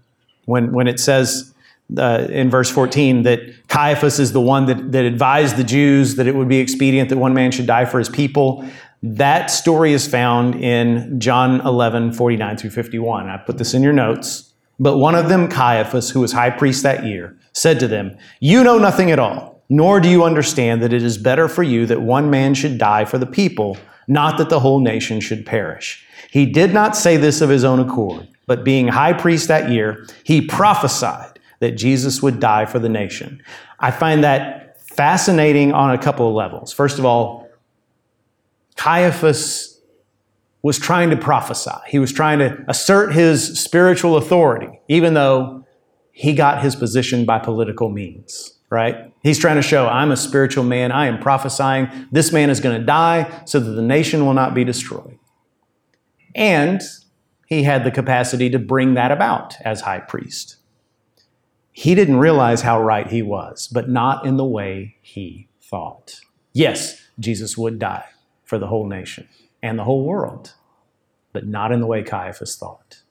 when, 0.44 0.72
when 0.72 0.88
it 0.88 0.98
says 1.00 1.54
uh, 1.96 2.26
in 2.30 2.50
verse 2.50 2.70
14 2.70 3.22
that 3.22 3.40
Caiaphas 3.68 4.18
is 4.18 4.32
the 4.32 4.40
one 4.40 4.66
that, 4.66 4.92
that 4.92 5.04
advised 5.04 5.56
the 5.56 5.64
Jews 5.64 6.16
that 6.16 6.26
it 6.26 6.34
would 6.34 6.48
be 6.48 6.58
expedient 6.58 7.10
that 7.10 7.18
one 7.18 7.34
man 7.34 7.52
should 7.52 7.66
die 7.66 7.84
for 7.84 7.98
his 7.98 8.08
people. 8.08 8.68
That 9.02 9.50
story 9.50 9.92
is 9.92 10.06
found 10.06 10.56
in 10.56 11.20
John 11.20 11.60
11, 11.60 12.14
49 12.14 12.56
through 12.56 12.70
51. 12.70 13.28
I 13.28 13.36
put 13.36 13.58
this 13.58 13.74
in 13.74 13.82
your 13.82 13.92
notes. 13.92 14.52
But 14.80 14.98
one 14.98 15.14
of 15.14 15.28
them, 15.28 15.48
Caiaphas, 15.48 16.10
who 16.10 16.20
was 16.20 16.32
high 16.32 16.50
priest 16.50 16.82
that 16.82 17.04
year, 17.04 17.36
said 17.54 17.80
to 17.80 17.88
them, 17.88 18.16
You 18.40 18.62
know 18.62 18.78
nothing 18.78 19.10
at 19.10 19.18
all, 19.18 19.62
nor 19.68 20.00
do 20.00 20.08
you 20.08 20.24
understand 20.24 20.82
that 20.82 20.92
it 20.92 21.02
is 21.02 21.16
better 21.16 21.48
for 21.48 21.62
you 21.62 21.86
that 21.86 22.02
one 22.02 22.28
man 22.30 22.54
should 22.54 22.76
die 22.78 23.04
for 23.04 23.18
the 23.18 23.26
people, 23.26 23.78
not 24.06 24.36
that 24.38 24.50
the 24.50 24.60
whole 24.60 24.80
nation 24.80 25.20
should 25.20 25.46
perish. 25.46 26.06
He 26.30 26.44
did 26.44 26.74
not 26.74 26.96
say 26.96 27.16
this 27.16 27.40
of 27.40 27.48
his 27.48 27.64
own 27.64 27.80
accord, 27.80 28.28
but 28.46 28.64
being 28.64 28.88
high 28.88 29.12
priest 29.12 29.48
that 29.48 29.70
year, 29.70 30.06
he 30.24 30.42
prophesied 30.42 31.38
that 31.60 31.72
Jesus 31.72 32.20
would 32.20 32.40
die 32.40 32.66
for 32.66 32.78
the 32.78 32.88
nation. 32.88 33.42
I 33.78 33.90
find 33.90 34.22
that 34.24 34.80
fascinating 34.80 35.72
on 35.72 35.94
a 35.94 35.98
couple 35.98 36.28
of 36.28 36.34
levels. 36.34 36.72
First 36.72 36.98
of 36.98 37.04
all, 37.04 37.48
Caiaphas 38.76 39.80
was 40.62 40.78
trying 40.78 41.10
to 41.10 41.16
prophesy. 41.16 41.70
He 41.86 41.98
was 41.98 42.12
trying 42.12 42.38
to 42.38 42.64
assert 42.68 43.12
his 43.12 43.60
spiritual 43.60 44.16
authority, 44.16 44.80
even 44.88 45.14
though 45.14 45.63
he 46.16 46.32
got 46.32 46.62
his 46.62 46.76
position 46.76 47.24
by 47.24 47.40
political 47.40 47.88
means, 47.88 48.56
right? 48.70 49.12
He's 49.24 49.36
trying 49.36 49.56
to 49.56 49.62
show, 49.62 49.88
I'm 49.88 50.12
a 50.12 50.16
spiritual 50.16 50.62
man. 50.62 50.92
I 50.92 51.06
am 51.06 51.18
prophesying. 51.18 51.88
This 52.12 52.32
man 52.32 52.50
is 52.50 52.60
going 52.60 52.78
to 52.78 52.86
die 52.86 53.42
so 53.46 53.58
that 53.58 53.72
the 53.72 53.82
nation 53.82 54.24
will 54.24 54.32
not 54.32 54.54
be 54.54 54.62
destroyed. 54.62 55.18
And 56.36 56.80
he 57.48 57.64
had 57.64 57.82
the 57.82 57.90
capacity 57.90 58.48
to 58.50 58.60
bring 58.60 58.94
that 58.94 59.10
about 59.10 59.56
as 59.62 59.80
high 59.80 59.98
priest. 59.98 60.56
He 61.72 61.96
didn't 61.96 62.18
realize 62.18 62.62
how 62.62 62.80
right 62.80 63.08
he 63.08 63.20
was, 63.20 63.66
but 63.66 63.88
not 63.88 64.24
in 64.24 64.36
the 64.36 64.44
way 64.44 64.94
he 65.02 65.48
thought. 65.60 66.20
Yes, 66.52 67.02
Jesus 67.18 67.58
would 67.58 67.80
die 67.80 68.06
for 68.44 68.56
the 68.56 68.68
whole 68.68 68.86
nation 68.86 69.28
and 69.64 69.80
the 69.80 69.84
whole 69.84 70.04
world, 70.04 70.54
but 71.32 71.48
not 71.48 71.72
in 71.72 71.80
the 71.80 71.86
way 71.86 72.04
Caiaphas 72.04 72.54
thought. 72.54 73.02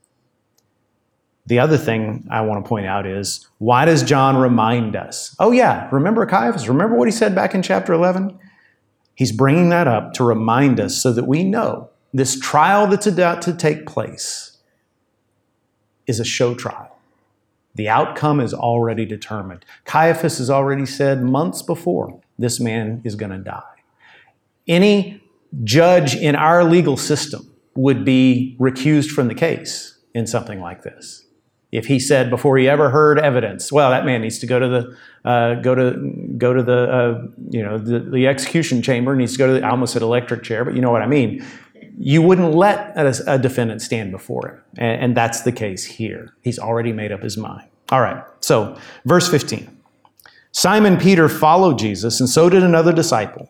The 1.46 1.60
other 1.60 1.78
thing 1.78 2.26
I 2.32 2.42
want 2.42 2.64
to 2.64 2.70
point 2.70 2.86
out 2.86 3.06
is 3.06 3.48
why 3.58 3.86
does 3.86 4.02
John 4.04 4.38
remind 4.38 4.96
us? 4.96 5.36
Oh, 5.40 5.52
yeah, 5.52 5.90
remember 5.92 6.26
Caiaphas? 6.26 6.70
Remember 6.70 6.96
what 6.96 7.08
he 7.08 7.12
said 7.12 7.36
back 7.36 7.54
in 7.54 7.62
chapter 7.62 7.92
11? 7.94 8.40
He's 9.16 9.32
bringing 9.32 9.70
that 9.70 9.88
up 9.88 10.14
to 10.14 10.24
remind 10.24 10.80
us 10.80 11.02
so 11.02 11.12
that 11.14 11.28
we 11.28 11.44
know 11.44 11.90
this 12.14 12.40
trial 12.40 12.88
that's 12.88 13.08
about 13.08 13.42
to 13.44 13.54
take 13.54 13.86
place 13.86 14.58
is 16.08 16.20
a 16.20 16.26
show 16.26 16.56
trial. 16.56 16.98
The 17.76 17.90
outcome 17.90 18.40
is 18.40 18.54
already 18.54 19.06
determined. 19.06 19.66
Caiaphas 19.86 20.38
has 20.38 20.50
already 20.50 20.86
said 20.86 21.24
months 21.24 21.62
before 21.62 22.22
this 22.38 22.60
man 22.60 23.02
is 23.04 23.16
going 23.16 23.32
to 23.32 23.38
die. 23.38 23.64
Any 24.68 25.22
judge 25.64 26.16
in 26.16 26.36
our 26.36 26.64
legal 26.64 26.98
system 26.98 27.52
would 27.76 28.06
be 28.06 28.56
recused 28.60 29.10
from 29.10 29.28
the 29.28 29.36
case 29.36 29.98
in 30.14 30.28
something 30.28 30.60
like 30.60 30.84
this. 30.84 31.26
If 31.74 31.88
he 31.88 32.00
said 32.00 32.30
before 32.30 32.56
he 32.60 32.70
ever 32.70 32.92
heard 32.92 33.18
evidence, 33.18 33.72
well, 33.72 33.90
that 33.90 34.06
man 34.06 34.22
needs 34.22 34.38
to 34.38 34.46
go 34.46 34.60
to 34.60 34.68
the 34.68 35.28
uh, 35.28 35.56
go 35.56 35.74
to 35.74 36.36
go 36.38 36.54
to 36.54 36.62
the 36.62 36.92
uh, 36.92 37.28
you 37.50 37.64
know 37.64 37.80
the, 37.80 38.00
the, 38.00 38.28
execution 38.28 38.84
chamber, 38.84 39.16
needs 39.16 39.32
to 39.32 39.40
go 39.40 39.48
to 39.48 39.54
the, 39.54 39.66
I 39.66 39.72
almost 39.72 39.94
said 39.94 40.04
electric 40.04 40.44
chair, 40.44 40.64
but 40.64 40.76
you 40.76 40.82
know 40.82 40.92
what 40.92 41.02
I 41.02 41.08
mean. 41.08 41.44
You 41.98 42.22
wouldn't 42.22 42.54
let 42.54 42.96
a, 42.96 43.34
a 43.34 43.40
defendant 43.40 43.82
stand 43.82 44.12
before 44.12 44.48
him, 44.50 44.62
and, 44.78 45.02
and 45.02 45.18
that's 45.18 45.42
the 45.42 45.52
case 45.52 45.84
here. 45.84 46.36
He's 46.44 46.60
already 46.60 46.94
made 46.94 47.12
up 47.12 47.24
his 47.24 47.38
mind. 47.38 47.68
All 47.90 48.02
right, 48.02 48.24
so 48.42 48.78
verse 49.06 49.28
15. 49.28 49.76
Simon 50.52 50.98
Peter 50.98 51.28
followed 51.28 51.80
Jesus, 51.80 52.20
and 52.20 52.30
so 52.30 52.50
did 52.50 52.62
another 52.62 52.94
disciple. 52.94 53.50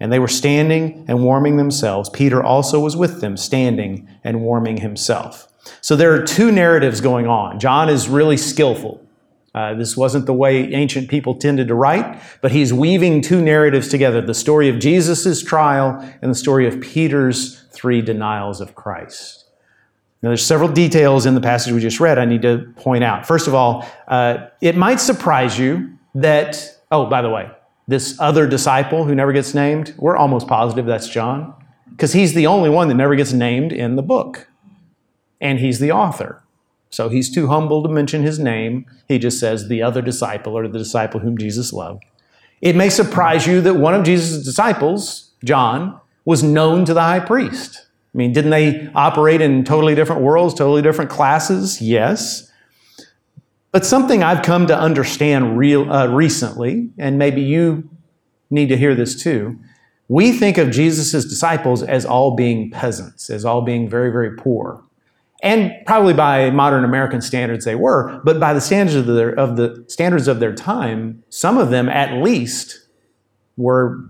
and 0.00 0.12
they 0.12 0.18
were 0.18 0.28
standing 0.28 1.04
and 1.08 1.22
warming 1.22 1.56
themselves. 1.56 2.08
Peter 2.10 2.42
also 2.42 2.80
was 2.80 2.96
with 2.96 3.20
them, 3.20 3.36
standing 3.36 4.08
and 4.22 4.42
warming 4.42 4.78
himself. 4.78 5.48
So 5.80 5.96
there 5.96 6.12
are 6.12 6.22
two 6.22 6.52
narratives 6.52 7.00
going 7.00 7.26
on. 7.26 7.58
John 7.58 7.88
is 7.88 8.08
really 8.08 8.36
skillful. 8.36 9.02
Uh, 9.54 9.72
this 9.74 9.96
wasn't 9.96 10.26
the 10.26 10.34
way 10.34 10.70
ancient 10.74 11.08
people 11.08 11.34
tended 11.34 11.66
to 11.68 11.74
write, 11.74 12.20
but 12.42 12.52
he's 12.52 12.74
weaving 12.74 13.22
two 13.22 13.40
narratives 13.40 13.88
together 13.88 14.20
the 14.20 14.34
story 14.34 14.68
of 14.68 14.78
Jesus' 14.78 15.42
trial 15.42 15.98
and 16.20 16.30
the 16.30 16.34
story 16.34 16.68
of 16.68 16.78
Peter's 16.80 17.62
three 17.72 18.02
denials 18.02 18.60
of 18.60 18.74
Christ. 18.74 19.46
Now, 20.22 20.28
there's 20.30 20.44
several 20.44 20.68
details 20.68 21.24
in 21.24 21.34
the 21.34 21.40
passage 21.40 21.72
we 21.72 21.80
just 21.80 22.00
read 22.00 22.18
I 22.18 22.26
need 22.26 22.42
to 22.42 22.70
point 22.76 23.02
out. 23.02 23.26
First 23.26 23.48
of 23.48 23.54
all, 23.54 23.88
uh, 24.08 24.48
it 24.60 24.76
might 24.76 25.00
surprise 25.00 25.58
you 25.58 25.96
that, 26.16 26.78
oh, 26.90 27.06
by 27.06 27.22
the 27.22 27.30
way, 27.30 27.50
this 27.88 28.18
other 28.18 28.46
disciple 28.46 29.04
who 29.04 29.14
never 29.14 29.32
gets 29.32 29.54
named, 29.54 29.94
we're 29.96 30.16
almost 30.16 30.48
positive 30.48 30.86
that's 30.86 31.08
John, 31.08 31.54
because 31.90 32.12
he's 32.12 32.34
the 32.34 32.46
only 32.46 32.68
one 32.68 32.88
that 32.88 32.94
never 32.94 33.14
gets 33.14 33.32
named 33.32 33.72
in 33.72 33.96
the 33.96 34.02
book. 34.02 34.48
And 35.40 35.58
he's 35.58 35.78
the 35.78 35.92
author. 35.92 36.42
So 36.90 37.08
he's 37.08 37.32
too 37.32 37.48
humble 37.48 37.82
to 37.82 37.88
mention 37.88 38.22
his 38.22 38.38
name. 38.38 38.86
He 39.06 39.18
just 39.18 39.38
says 39.38 39.68
the 39.68 39.82
other 39.82 40.02
disciple 40.02 40.56
or 40.56 40.66
the 40.66 40.78
disciple 40.78 41.20
whom 41.20 41.36
Jesus 41.36 41.72
loved. 41.72 42.04
It 42.62 42.74
may 42.74 42.88
surprise 42.88 43.46
you 43.46 43.60
that 43.60 43.74
one 43.74 43.94
of 43.94 44.04
Jesus' 44.04 44.44
disciples, 44.44 45.30
John, 45.44 46.00
was 46.24 46.42
known 46.42 46.84
to 46.86 46.94
the 46.94 47.02
high 47.02 47.20
priest. 47.20 47.86
I 48.14 48.18
mean, 48.18 48.32
didn't 48.32 48.50
they 48.50 48.90
operate 48.94 49.42
in 49.42 49.62
totally 49.64 49.94
different 49.94 50.22
worlds, 50.22 50.54
totally 50.54 50.80
different 50.80 51.10
classes? 51.10 51.82
Yes. 51.82 52.45
But 53.76 53.84
something 53.84 54.22
I've 54.22 54.40
come 54.40 54.66
to 54.68 54.78
understand 54.78 55.58
real, 55.58 55.92
uh, 55.92 56.06
recently, 56.06 56.88
and 56.96 57.18
maybe 57.18 57.42
you 57.42 57.90
need 58.48 58.70
to 58.70 58.76
hear 58.78 58.94
this 58.94 59.22
too, 59.22 59.58
we 60.08 60.32
think 60.32 60.56
of 60.56 60.70
Jesus' 60.70 61.26
disciples 61.26 61.82
as 61.82 62.06
all 62.06 62.34
being 62.34 62.70
peasants, 62.70 63.28
as 63.28 63.44
all 63.44 63.60
being 63.60 63.86
very, 63.86 64.10
very 64.10 64.34
poor. 64.34 64.82
And 65.42 65.74
probably 65.84 66.14
by 66.14 66.48
modern 66.48 66.84
American 66.84 67.20
standards 67.20 67.66
they 67.66 67.74
were, 67.74 68.18
but 68.24 68.40
by 68.40 68.54
the 68.54 68.62
standards 68.62 68.96
of, 68.96 69.14
their, 69.14 69.38
of 69.38 69.58
the 69.58 69.84
standards 69.88 70.26
of 70.26 70.40
their 70.40 70.54
time, 70.54 71.22
some 71.28 71.58
of 71.58 71.68
them 71.68 71.90
at 71.90 72.22
least 72.24 72.88
were 73.58 74.08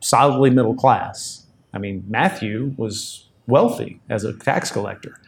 solidly 0.00 0.50
middle 0.50 0.74
class. 0.74 1.46
I 1.72 1.78
mean, 1.78 2.02
Matthew 2.08 2.74
was 2.76 3.28
wealthy 3.46 4.00
as 4.10 4.24
a 4.24 4.32
tax 4.32 4.72
collector. 4.72 5.20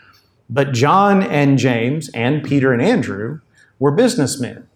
But 0.49 0.73
John 0.73 1.23
and 1.23 1.59
James 1.59 2.09
and 2.11 2.45
Peter 2.45 2.73
and 2.73 2.81
Andrew 2.81 3.41
were 3.79 3.91
businessmen. 3.91 4.69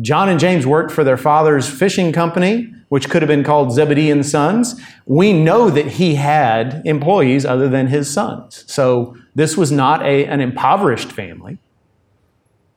John 0.00 0.28
and 0.28 0.38
James 0.38 0.66
worked 0.66 0.90
for 0.90 1.04
their 1.04 1.16
father's 1.16 1.68
fishing 1.68 2.12
company, 2.12 2.72
which 2.88 3.10
could 3.10 3.22
have 3.22 3.28
been 3.28 3.44
called 3.44 3.72
Zebedee 3.72 4.10
and 4.10 4.24
Sons. 4.24 4.80
We 5.06 5.32
know 5.32 5.70
that 5.70 5.86
he 5.86 6.14
had 6.14 6.82
employees 6.84 7.44
other 7.44 7.68
than 7.68 7.88
his 7.88 8.10
sons. 8.10 8.64
So 8.66 9.16
this 9.34 9.56
was 9.56 9.72
not 9.72 10.02
a, 10.02 10.24
an 10.26 10.40
impoverished 10.40 11.12
family. 11.12 11.58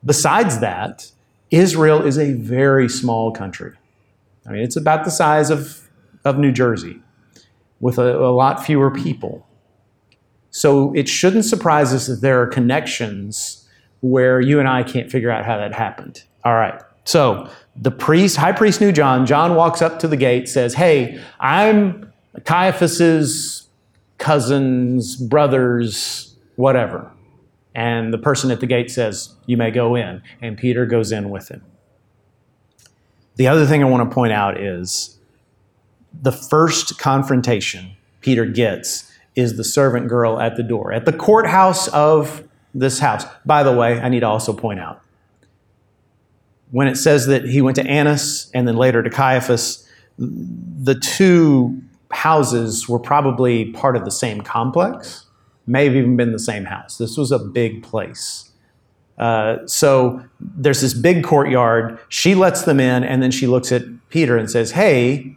Besides 0.04 0.58
that, 0.58 1.10
Israel 1.50 2.04
is 2.04 2.18
a 2.18 2.32
very 2.32 2.88
small 2.88 3.30
country. 3.30 3.76
I 4.46 4.50
mean, 4.50 4.62
it's 4.62 4.76
about 4.76 5.04
the 5.04 5.10
size 5.10 5.50
of, 5.50 5.88
of 6.24 6.38
New 6.38 6.50
Jersey 6.50 7.00
with 7.80 7.98
a, 7.98 8.18
a 8.18 8.32
lot 8.32 8.64
fewer 8.64 8.90
people. 8.90 9.46
So 10.52 10.92
it 10.94 11.08
shouldn't 11.08 11.46
surprise 11.46 11.92
us 11.92 12.06
that 12.06 12.20
there 12.20 12.40
are 12.40 12.46
connections 12.46 13.66
where 14.00 14.40
you 14.40 14.60
and 14.60 14.68
I 14.68 14.82
can't 14.82 15.10
figure 15.10 15.30
out 15.30 15.44
how 15.44 15.56
that 15.56 15.74
happened. 15.74 16.22
All 16.44 16.54
right. 16.54 16.80
So 17.04 17.48
the 17.74 17.90
priest, 17.90 18.36
high 18.36 18.52
priest 18.52 18.80
knew 18.80 18.92
John. 18.92 19.26
John 19.26 19.54
walks 19.54 19.80
up 19.82 19.98
to 20.00 20.08
the 20.08 20.16
gate, 20.16 20.48
says, 20.48 20.74
Hey, 20.74 21.20
I'm 21.40 22.12
Caiaphas's 22.44 23.66
cousins, 24.18 25.16
brothers, 25.16 26.36
whatever. 26.56 27.10
And 27.74 28.12
the 28.12 28.18
person 28.18 28.50
at 28.50 28.60
the 28.60 28.66
gate 28.66 28.90
says, 28.90 29.34
You 29.46 29.56
may 29.56 29.70
go 29.70 29.94
in. 29.94 30.22
And 30.42 30.58
Peter 30.58 30.84
goes 30.84 31.12
in 31.12 31.30
with 31.30 31.48
him. 31.48 31.64
The 33.36 33.48
other 33.48 33.64
thing 33.64 33.82
I 33.82 33.86
want 33.86 34.08
to 34.08 34.14
point 34.14 34.34
out 34.34 34.60
is 34.60 35.18
the 36.12 36.32
first 36.32 36.98
confrontation 36.98 37.96
Peter 38.20 38.44
gets 38.44 39.11
is 39.34 39.56
the 39.56 39.64
servant 39.64 40.08
girl 40.08 40.40
at 40.40 40.56
the 40.56 40.62
door, 40.62 40.92
at 40.92 41.04
the 41.06 41.12
courthouse 41.12 41.88
of 41.88 42.44
this 42.74 42.98
house. 42.98 43.24
By 43.44 43.62
the 43.62 43.72
way, 43.72 44.00
I 44.00 44.08
need 44.08 44.20
to 44.20 44.28
also 44.28 44.52
point 44.52 44.80
out 44.80 45.02
when 46.72 46.88
it 46.88 46.96
says 46.96 47.26
that 47.26 47.44
he 47.44 47.60
went 47.60 47.76
to 47.76 47.86
Annas 47.86 48.50
and 48.54 48.66
then 48.66 48.76
later 48.76 49.02
to 49.02 49.10
Caiaphas, 49.10 49.86
the 50.18 50.94
two 50.94 51.80
houses 52.10 52.88
were 52.88 52.98
probably 52.98 53.66
part 53.72 53.94
of 53.94 54.04
the 54.04 54.10
same 54.10 54.40
complex, 54.40 55.26
may 55.66 55.84
have 55.84 55.94
even 55.94 56.16
been 56.16 56.32
the 56.32 56.38
same 56.38 56.64
house. 56.64 56.96
This 56.96 57.16
was 57.16 57.30
a 57.30 57.38
big 57.38 57.82
place. 57.82 58.50
Uh, 59.18 59.58
so 59.66 60.24
there's 60.40 60.80
this 60.80 60.94
big 60.94 61.22
courtyard. 61.22 61.98
She 62.08 62.34
lets 62.34 62.62
them 62.62 62.80
in, 62.80 63.04
and 63.04 63.22
then 63.22 63.30
she 63.30 63.46
looks 63.46 63.70
at 63.70 63.82
Peter 64.08 64.38
and 64.38 64.50
says, 64.50 64.72
Hey, 64.72 65.36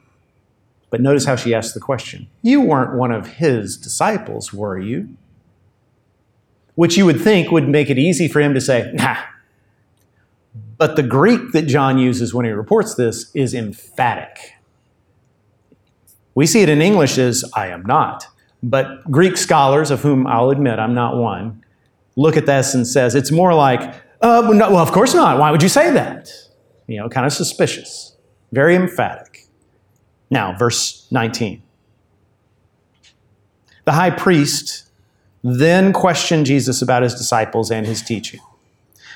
but 0.89 1.01
notice 1.01 1.25
how 1.25 1.35
she 1.35 1.53
asks 1.53 1.73
the 1.73 1.79
question 1.79 2.27
You 2.41 2.61
weren't 2.61 2.95
one 2.95 3.11
of 3.11 3.27
his 3.27 3.77
disciples, 3.77 4.53
were 4.53 4.77
you? 4.77 5.09
Which 6.75 6.97
you 6.97 7.05
would 7.05 7.21
think 7.21 7.51
would 7.51 7.69
make 7.69 7.89
it 7.89 7.97
easy 7.97 8.27
for 8.27 8.41
him 8.41 8.53
to 8.53 8.61
say, 8.61 8.91
Nah, 8.93 9.17
but 10.77 10.95
the 10.95 11.03
Greek 11.03 11.51
that 11.53 11.63
John 11.63 11.97
uses 11.97 12.33
when 12.33 12.45
he 12.45 12.51
reports 12.51 12.95
this 12.95 13.31
is 13.33 13.53
emphatic. 13.53 14.53
We 16.33 16.45
see 16.45 16.61
it 16.61 16.69
in 16.69 16.81
English 16.81 17.17
as 17.17 17.49
I 17.55 17.67
am 17.67 17.85
not. 17.85 18.27
But 18.61 19.09
Greek 19.11 19.37
scholars, 19.37 19.91
of 19.91 20.01
whom 20.01 20.25
I'll 20.27 20.49
admit 20.49 20.79
I'm 20.79 20.93
not 20.93 21.17
one, 21.17 21.63
look 22.15 22.35
at 22.35 22.45
this 22.45 22.73
and 22.73 22.85
says 22.85 23.15
it's 23.15 23.31
more 23.31 23.53
like, 23.53 23.81
uh, 24.21 24.41
well, 24.43 24.53
no, 24.53 24.71
well, 24.71 24.83
of 24.83 24.91
course 24.91 25.13
not. 25.13 25.39
Why 25.39 25.51
would 25.51 25.61
you 25.61 25.69
say 25.69 25.91
that? 25.91 26.29
You 26.87 26.97
know, 26.97 27.09
kind 27.09 27.25
of 27.25 27.33
suspicious, 27.33 28.15
very 28.51 28.75
emphatic. 28.75 29.44
Now, 30.29 30.57
verse 30.57 31.07
19. 31.11 31.61
The 33.85 33.91
high 33.91 34.09
priest 34.09 34.89
then 35.43 35.93
questioned 35.93 36.47
Jesus 36.47 36.81
about 36.81 37.03
his 37.03 37.13
disciples 37.13 37.69
and 37.69 37.85
his 37.85 38.01
teaching. 38.01 38.39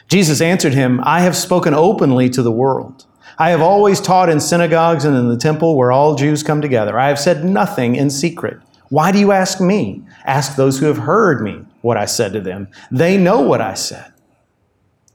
Jesus 0.08 0.41
answered 0.41 0.74
him, 0.74 1.02
I 1.04 1.22
have 1.22 1.36
spoken 1.36 1.74
openly 1.74 2.30
to 2.30 2.43
the 2.43 2.52
world. 2.52 3.06
I 3.38 3.50
have 3.52 3.62
always 3.62 4.02
taught 4.02 4.30
in 4.30 4.39
synagogues 4.39 5.06
and 5.06 5.15
in 5.15 5.30
the 5.30 5.38
temple 5.38 5.76
where 5.76 5.91
all 5.91 6.15
Jews 6.15 6.43
come 6.43 6.62
together. 6.62 7.00
I 7.00 7.08
have 7.08 7.19
said 7.19 7.45
nothing 7.45 7.95
in 7.95 8.10
secret. 8.10 8.60
Why 8.89 9.12
do 9.12 9.19
you 9.19 9.32
ask 9.32 9.62
me? 9.62 10.04
Ask 10.26 10.56
those 10.56 10.80
who 10.80 10.88
have 10.88 10.98
heard 10.98 11.41
me 11.41 11.63
what 11.82 11.98
I 11.98 12.06
said 12.06 12.34
to 12.34 12.41
them. 12.41 12.67
They 12.91 13.17
know 13.17 13.41
what 13.41 13.62
I 13.62 13.76
said. 13.76 14.12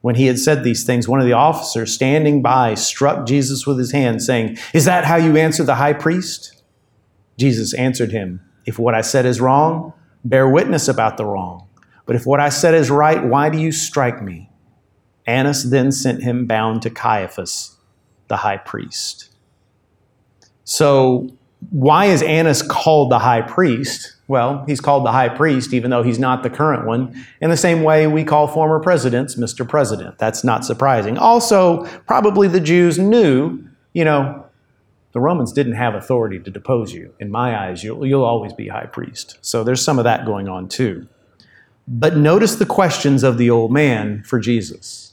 When 0.05 0.17
he 0.17 0.27
had 0.27 0.39
said 0.39 0.65
these 0.65 0.85
things, 0.85 1.09
one 1.09 1.21
of 1.21 1.25
the 1.25 1.33
officers 1.33 1.95
standing 1.95 2.43
by 2.43 2.75
struck 2.75 3.25
Jesus 3.27 3.67
with 3.67 3.79
his 3.79 3.93
hand, 3.93 4.23
saying, 4.23 4.59
Is 4.75 4.85
that 4.85 5.07
how 5.07 5.17
you 5.17 5.39
answer 5.39 5.65
the 5.65 5.77
high 5.77 5.95
priest? 5.95 6.63
Jesus 7.39 7.73
answered 7.73 8.13
him, 8.13 8.43
If 8.67 8.79
what 8.79 8.95
I 8.95 9.01
said 9.01 9.25
is 9.25 9.41
wrong, 9.41 9.95
bear 10.23 10.47
witness 10.47 10.89
about 10.89 11.17
the 11.17 11.25
wrong. 11.25 11.67
But 12.05 12.17
if 12.17 12.27
what 12.27 12.39
I 12.39 12.51
said 12.51 12.75
is 12.75 12.91
right, 12.91 13.25
why 13.25 13.49
do 13.49 13.57
you 13.57 13.73
strike 13.73 14.23
me? 14.23 14.51
Annas 15.27 15.71
then 15.71 15.91
sent 15.91 16.23
him 16.23 16.45
bound 16.45 16.83
to 16.83 16.91
Caiaphas, 16.91 17.79
the 18.29 18.37
high 18.37 18.59
priest. 18.59 19.35
So, 20.65 21.31
why 21.71 22.05
is 22.05 22.21
Annas 22.21 22.61
called 22.61 23.11
the 23.11 23.21
high 23.21 23.41
priest? 23.41 24.14
Well, 24.27 24.65
he's 24.67 24.81
called 24.81 25.05
the 25.05 25.13
high 25.13 25.29
priest 25.29 25.75
even 25.75 25.91
though 25.91 26.03
he's 26.03 26.19
not 26.19 26.43
the 26.43 26.51
current 26.51 26.87
one. 26.87 27.27
In 27.41 27.51
the 27.51 27.57
same 27.57 27.83
way 27.83 28.07
we 28.07 28.25
call 28.25 28.47
former 28.47 28.81
presidents 28.81 29.37
Mr. 29.37 29.69
President. 29.69 30.19
That's 30.19 30.45
not 30.45 30.65
surprising. 30.65 31.19
Also, 31.19 31.85
probably 32.07 32.49
the 32.49 32.61
Jews 32.61 32.99
knew, 32.99 33.63
you 33.93 34.05
know, 34.05 34.47
the 35.13 35.21
Romans 35.21 35.53
didn't 35.53 35.75
have 35.75 35.95
authority 35.95 36.41
to 36.41 36.51
depose 36.51 36.93
you. 36.93 37.15
In 37.21 37.31
my 37.31 37.57
eyes, 37.57 37.85
you'll, 37.85 38.05
you'll 38.05 38.25
always 38.25 38.53
be 38.53 38.69
high 38.69 38.87
priest. 38.87 39.39
So 39.43 39.63
there's 39.63 39.83
some 39.83 39.99
of 39.99 40.05
that 40.05 40.27
going 40.27 40.49
on 40.49 40.69
too. 40.69 41.07
But 41.87 42.17
notice 42.17 42.57
the 42.57 42.67
questions 42.67 43.23
of 43.23 43.39
the 43.39 43.51
old 43.51 43.73
man 43.73 44.23
for 44.25 44.41
Jesus. 44.41 45.13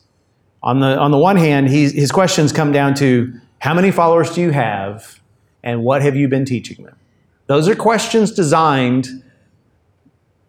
On 0.63 0.79
the, 0.79 0.97
on 0.97 1.11
the 1.11 1.17
one 1.17 1.37
hand, 1.37 1.69
his 1.69 2.11
questions 2.11 2.51
come 2.51 2.71
down 2.71 2.93
to 2.95 3.33
how 3.59 3.73
many 3.73 3.91
followers 3.91 4.33
do 4.33 4.41
you 4.41 4.51
have 4.51 5.19
and 5.63 5.83
what 5.83 6.01
have 6.01 6.15
you 6.15 6.27
been 6.27 6.45
teaching 6.45 6.83
them? 6.85 6.95
Those 7.51 7.67
are 7.67 7.75
questions 7.75 8.31
designed 8.31 9.25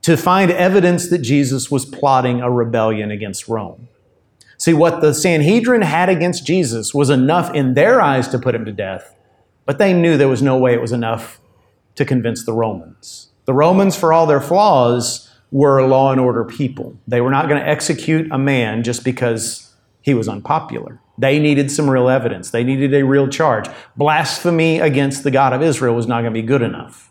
to 0.03 0.17
find 0.17 0.53
evidence 0.53 1.11
that 1.11 1.19
Jesus 1.19 1.69
was 1.69 1.85
plotting 1.85 2.41
a 2.41 2.49
rebellion 2.49 3.11
against 3.11 3.49
Rome. 3.49 3.89
See, 4.57 4.73
what 4.73 5.01
the 5.01 5.13
Sanhedrin 5.13 5.83
had 5.83 6.09
against 6.09 6.47
Jesus 6.47 6.95
was 6.95 7.11
enough 7.11 7.53
in 7.57 7.75
their 7.75 8.01
eyes 8.01 8.29
to 8.29 8.39
put 8.39 8.55
him 8.55 8.65
to 8.67 8.73
death, 8.73 9.17
but 9.67 9.79
they 9.79 9.93
knew 9.93 10.17
there 10.17 10.29
was 10.29 10.43
no 10.43 10.57
way 10.57 10.75
it 10.75 10.81
was 10.81 10.93
enough 10.93 11.41
to 11.97 12.05
convince 12.05 12.47
the 12.47 12.53
Romans. 12.53 13.33
The 13.47 13.53
Romans, 13.53 13.97
for 13.97 14.13
all 14.13 14.27
their 14.27 14.41
flaws, 14.41 15.29
were 15.51 15.79
a 15.79 15.89
law 15.89 16.13
and 16.13 16.21
order 16.21 16.45
people. 16.45 16.97
They 17.09 17.21
were 17.21 17.33
not 17.33 17.49
going 17.49 17.61
to 17.61 17.69
execute 17.69 18.31
a 18.31 18.39
man 18.39 18.85
just 18.85 19.03
because 19.03 19.75
he 20.03 20.15
was 20.15 20.29
unpopular. 20.29 21.01
They 21.19 21.39
needed 21.39 21.71
some 21.71 21.89
real 21.89 22.09
evidence. 22.09 22.51
They 22.51 22.65
needed 22.65 22.95
a 22.95 23.05
real 23.05 23.29
charge. 23.29 23.69
Blasphemy 23.97 24.81
against 24.81 25.25
the 25.25 25.31
God 25.31 25.53
of 25.53 25.63
Israel 25.63 25.95
was 25.95 26.07
not 26.07 26.23
going 26.23 26.33
to 26.33 26.41
be 26.41 26.47
good 26.47 26.63
enough. 26.63 27.11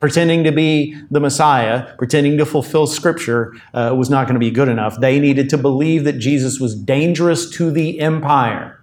Pretending 0.00 0.44
to 0.44 0.52
be 0.52 0.96
the 1.10 1.20
Messiah, 1.20 1.94
pretending 1.96 2.38
to 2.38 2.46
fulfill 2.46 2.86
Scripture, 2.86 3.54
uh, 3.74 3.94
was 3.96 4.08
not 4.08 4.26
going 4.26 4.34
to 4.34 4.40
be 4.40 4.50
good 4.50 4.68
enough. 4.68 4.98
They 5.00 5.18
needed 5.18 5.50
to 5.50 5.58
believe 5.58 6.04
that 6.04 6.18
Jesus 6.18 6.60
was 6.60 6.74
dangerous 6.74 7.50
to 7.50 7.70
the 7.70 8.00
empire. 8.00 8.80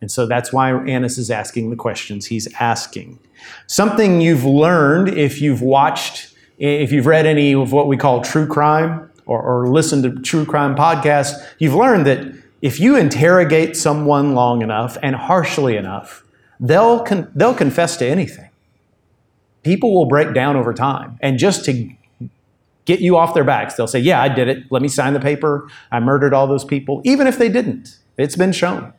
And 0.00 0.10
so 0.10 0.26
that's 0.26 0.52
why 0.52 0.72
Annas 0.72 1.18
is 1.18 1.30
asking 1.30 1.70
the 1.70 1.76
questions 1.76 2.26
he's 2.26 2.52
asking. 2.54 3.18
Something 3.66 4.20
you've 4.20 4.44
learned 4.44 5.08
if 5.08 5.40
you've 5.40 5.62
watched, 5.62 6.34
if 6.58 6.90
you've 6.90 7.06
read 7.06 7.26
any 7.26 7.54
of 7.54 7.72
what 7.72 7.86
we 7.86 7.96
call 7.96 8.22
true 8.22 8.46
crime, 8.46 9.10
or, 9.26 9.40
or 9.40 9.68
listen 9.68 10.02
to 10.02 10.20
true 10.20 10.44
crime 10.44 10.74
podcasts, 10.74 11.42
you've 11.58 11.74
learned 11.74 12.06
that 12.06 12.43
if 12.64 12.80
you 12.80 12.96
interrogate 12.96 13.76
someone 13.76 14.34
long 14.34 14.62
enough 14.62 14.96
and 15.02 15.14
harshly 15.14 15.76
enough, 15.76 16.24
they'll, 16.58 17.00
con- 17.00 17.30
they'll 17.34 17.52
confess 17.52 17.98
to 17.98 18.06
anything. 18.06 18.48
People 19.62 19.94
will 19.94 20.06
break 20.06 20.32
down 20.32 20.56
over 20.56 20.72
time. 20.72 21.18
And 21.20 21.38
just 21.38 21.66
to 21.66 21.90
get 22.86 23.00
you 23.00 23.18
off 23.18 23.34
their 23.34 23.44
backs, 23.44 23.74
they'll 23.74 23.86
say, 23.86 23.98
Yeah, 23.98 24.22
I 24.22 24.30
did 24.30 24.48
it. 24.48 24.64
Let 24.70 24.80
me 24.80 24.88
sign 24.88 25.12
the 25.12 25.20
paper. 25.20 25.68
I 25.92 26.00
murdered 26.00 26.32
all 26.32 26.46
those 26.46 26.64
people, 26.64 27.02
even 27.04 27.26
if 27.26 27.36
they 27.36 27.50
didn't. 27.50 27.98
It's 28.16 28.34
been 28.34 28.52
shown. 28.52 28.94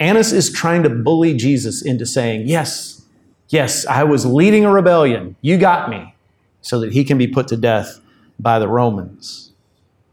Annas 0.00 0.32
is 0.32 0.50
trying 0.50 0.82
to 0.84 0.88
bully 0.88 1.36
Jesus 1.36 1.82
into 1.82 2.06
saying, 2.06 2.48
Yes, 2.48 3.02
yes, 3.50 3.84
I 3.84 4.02
was 4.04 4.24
leading 4.24 4.64
a 4.64 4.72
rebellion. 4.72 5.36
You 5.42 5.58
got 5.58 5.90
me, 5.90 6.14
so 6.62 6.80
that 6.80 6.94
he 6.94 7.04
can 7.04 7.18
be 7.18 7.26
put 7.26 7.48
to 7.48 7.58
death 7.58 8.00
by 8.40 8.58
the 8.58 8.68
Romans. 8.68 9.52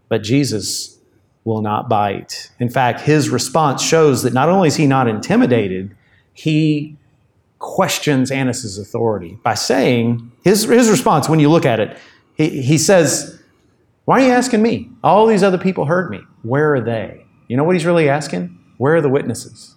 But 0.10 0.24
Jesus 0.24 0.91
will 1.44 1.62
not 1.62 1.90
bite. 1.90 2.52
In 2.60 2.70
fact, 2.70 3.02
his 3.02 3.30
response 3.30 3.82
shows 3.82 4.24
that 4.24 4.34
not 4.34 4.50
only 4.50 4.68
is 4.68 4.76
he 4.76 4.86
not 4.86 5.08
intimidated, 5.08 5.96
he 6.34 6.96
questions 7.60 8.32
Annas' 8.32 8.78
authority 8.78 9.38
by 9.44 9.54
saying, 9.54 10.32
his, 10.44 10.64
his 10.64 10.90
response, 10.90 11.30
when 11.30 11.40
you 11.40 11.50
look 11.50 11.66
at 11.66 11.80
it, 11.80 11.98
He, 12.36 12.62
he 12.62 12.78
says, 12.78 13.40
Why 14.06 14.22
are 14.22 14.26
you 14.26 14.32
asking 14.32 14.62
me? 14.62 14.90
All 15.04 15.28
these 15.28 15.44
other 15.44 15.58
people 15.58 15.86
heard 15.86 16.10
me. 16.10 16.22
Where 16.44 16.74
are 16.76 16.82
they? 16.82 17.26
You 17.48 17.58
know 17.58 17.64
what 17.64 17.76
he's 17.76 17.86
really 17.86 18.10
asking? 18.10 18.58
Where 18.78 18.96
are 18.96 19.02
the 19.02 19.10
witnesses? 19.10 19.76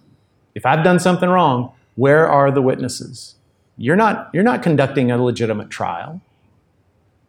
If 0.55 0.65
I've 0.65 0.83
done 0.83 0.99
something 0.99 1.29
wrong, 1.29 1.71
where 1.95 2.27
are 2.27 2.49
the 2.51 2.61
witnesses? 2.61 3.35
You're 3.77 3.95
not, 3.95 4.29
you're 4.33 4.43
not 4.43 4.63
conducting 4.63 5.11
a 5.11 5.21
legitimate 5.21 5.69
trial. 5.69 6.21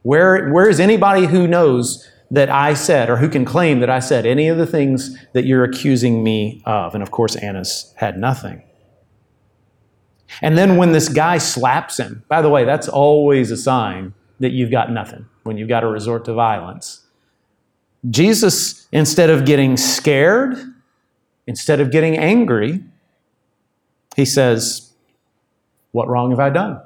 Where, 0.02 0.48
where 0.50 0.68
is 0.68 0.78
anybody 0.78 1.26
who 1.26 1.46
knows 1.46 2.08
that 2.30 2.50
I 2.50 2.74
said 2.74 3.08
or 3.08 3.16
who 3.16 3.28
can 3.28 3.44
claim 3.44 3.80
that 3.80 3.90
I 3.90 4.00
said 4.00 4.26
any 4.26 4.48
of 4.48 4.58
the 4.58 4.66
things 4.66 5.16
that 5.32 5.44
you're 5.44 5.64
accusing 5.64 6.22
me 6.24 6.62
of? 6.64 6.94
And 6.94 7.02
of 7.02 7.10
course, 7.10 7.36
Annas 7.36 7.94
had 7.96 8.18
nothing. 8.18 8.62
And 10.42 10.58
then 10.58 10.76
when 10.76 10.92
this 10.92 11.08
guy 11.08 11.38
slaps 11.38 11.98
him, 11.98 12.24
by 12.28 12.42
the 12.42 12.48
way, 12.48 12.64
that's 12.64 12.88
always 12.88 13.50
a 13.50 13.56
sign 13.56 14.12
that 14.40 14.50
you've 14.50 14.70
got 14.70 14.90
nothing, 14.90 15.26
when 15.44 15.56
you've 15.56 15.68
got 15.68 15.80
to 15.80 15.86
resort 15.86 16.24
to 16.26 16.34
violence. 16.34 17.06
Jesus, 18.10 18.86
instead 18.92 19.30
of 19.30 19.44
getting 19.44 19.76
scared, 19.76 20.56
instead 21.46 21.80
of 21.80 21.90
getting 21.90 22.18
angry, 22.18 22.82
he 24.14 24.24
says, 24.24 24.92
What 25.92 26.08
wrong 26.08 26.30
have 26.30 26.40
I 26.40 26.50
done? 26.50 26.80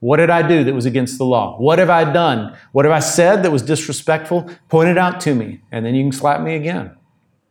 What 0.00 0.18
did 0.18 0.30
I 0.30 0.46
do 0.46 0.62
that 0.64 0.74
was 0.74 0.86
against 0.86 1.18
the 1.18 1.24
law? 1.24 1.58
What 1.58 1.78
have 1.78 1.90
I 1.90 2.10
done? 2.10 2.56
What 2.72 2.84
have 2.84 2.92
I 2.92 3.00
said 3.00 3.42
that 3.42 3.50
was 3.50 3.62
disrespectful? 3.62 4.48
Point 4.68 4.90
it 4.90 4.98
out 4.98 5.20
to 5.22 5.34
me, 5.34 5.60
and 5.72 5.84
then 5.84 5.94
you 5.94 6.04
can 6.04 6.12
slap 6.12 6.40
me 6.40 6.54
again. 6.54 6.96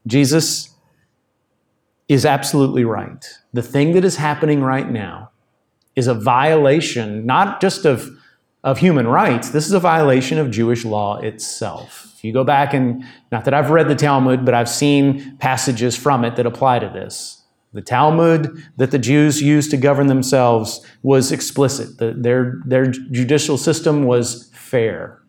Jesus 0.06 0.74
is 2.08 2.26
absolutely 2.26 2.86
right. 2.86 3.28
The 3.52 3.62
thing 3.62 3.94
that 3.94 4.06
is 4.06 4.16
happening 4.16 4.62
right 4.62 4.90
now 4.90 5.32
is 5.96 6.08
a 6.08 6.14
violation 6.14 7.26
not 7.26 7.60
just 7.60 7.86
of, 7.86 8.10
of 8.64 8.78
human 8.78 9.08
rights, 9.08 9.50
this 9.50 9.66
is 9.66 9.74
a 9.74 9.80
violation 9.80 10.38
of 10.38 10.50
Jewish 10.50 10.86
law 10.86 11.18
itself. 11.18 12.14
If 12.16 12.24
you 12.24 12.32
go 12.32 12.44
back 12.44 12.74
and, 12.74 13.04
not 13.32 13.46
that 13.46 13.54
I've 13.54 13.72
read 13.72 13.90
the 13.90 13.96
Talmud, 13.96 14.46
but 14.46 14.54
I've 14.54 14.70
seen 14.70 15.38
passages 15.38 15.98
from 15.98 16.24
it 16.24 16.36
that 16.38 16.46
apply 16.46 16.80
to 16.80 16.88
this. 16.88 17.37
The 17.74 17.82
Talmud 17.82 18.64
that 18.78 18.92
the 18.92 19.00
Jews 19.00 19.42
used 19.42 19.72
to 19.72 19.78
govern 19.78 20.08
themselves 20.08 20.86
was 21.04 21.32
explicit. 21.32 21.98
The, 21.98 22.14
their, 22.14 22.60
their 22.66 22.88
judicial 22.88 23.58
system 23.58 24.06
was 24.06 24.50
fair. 24.54 25.22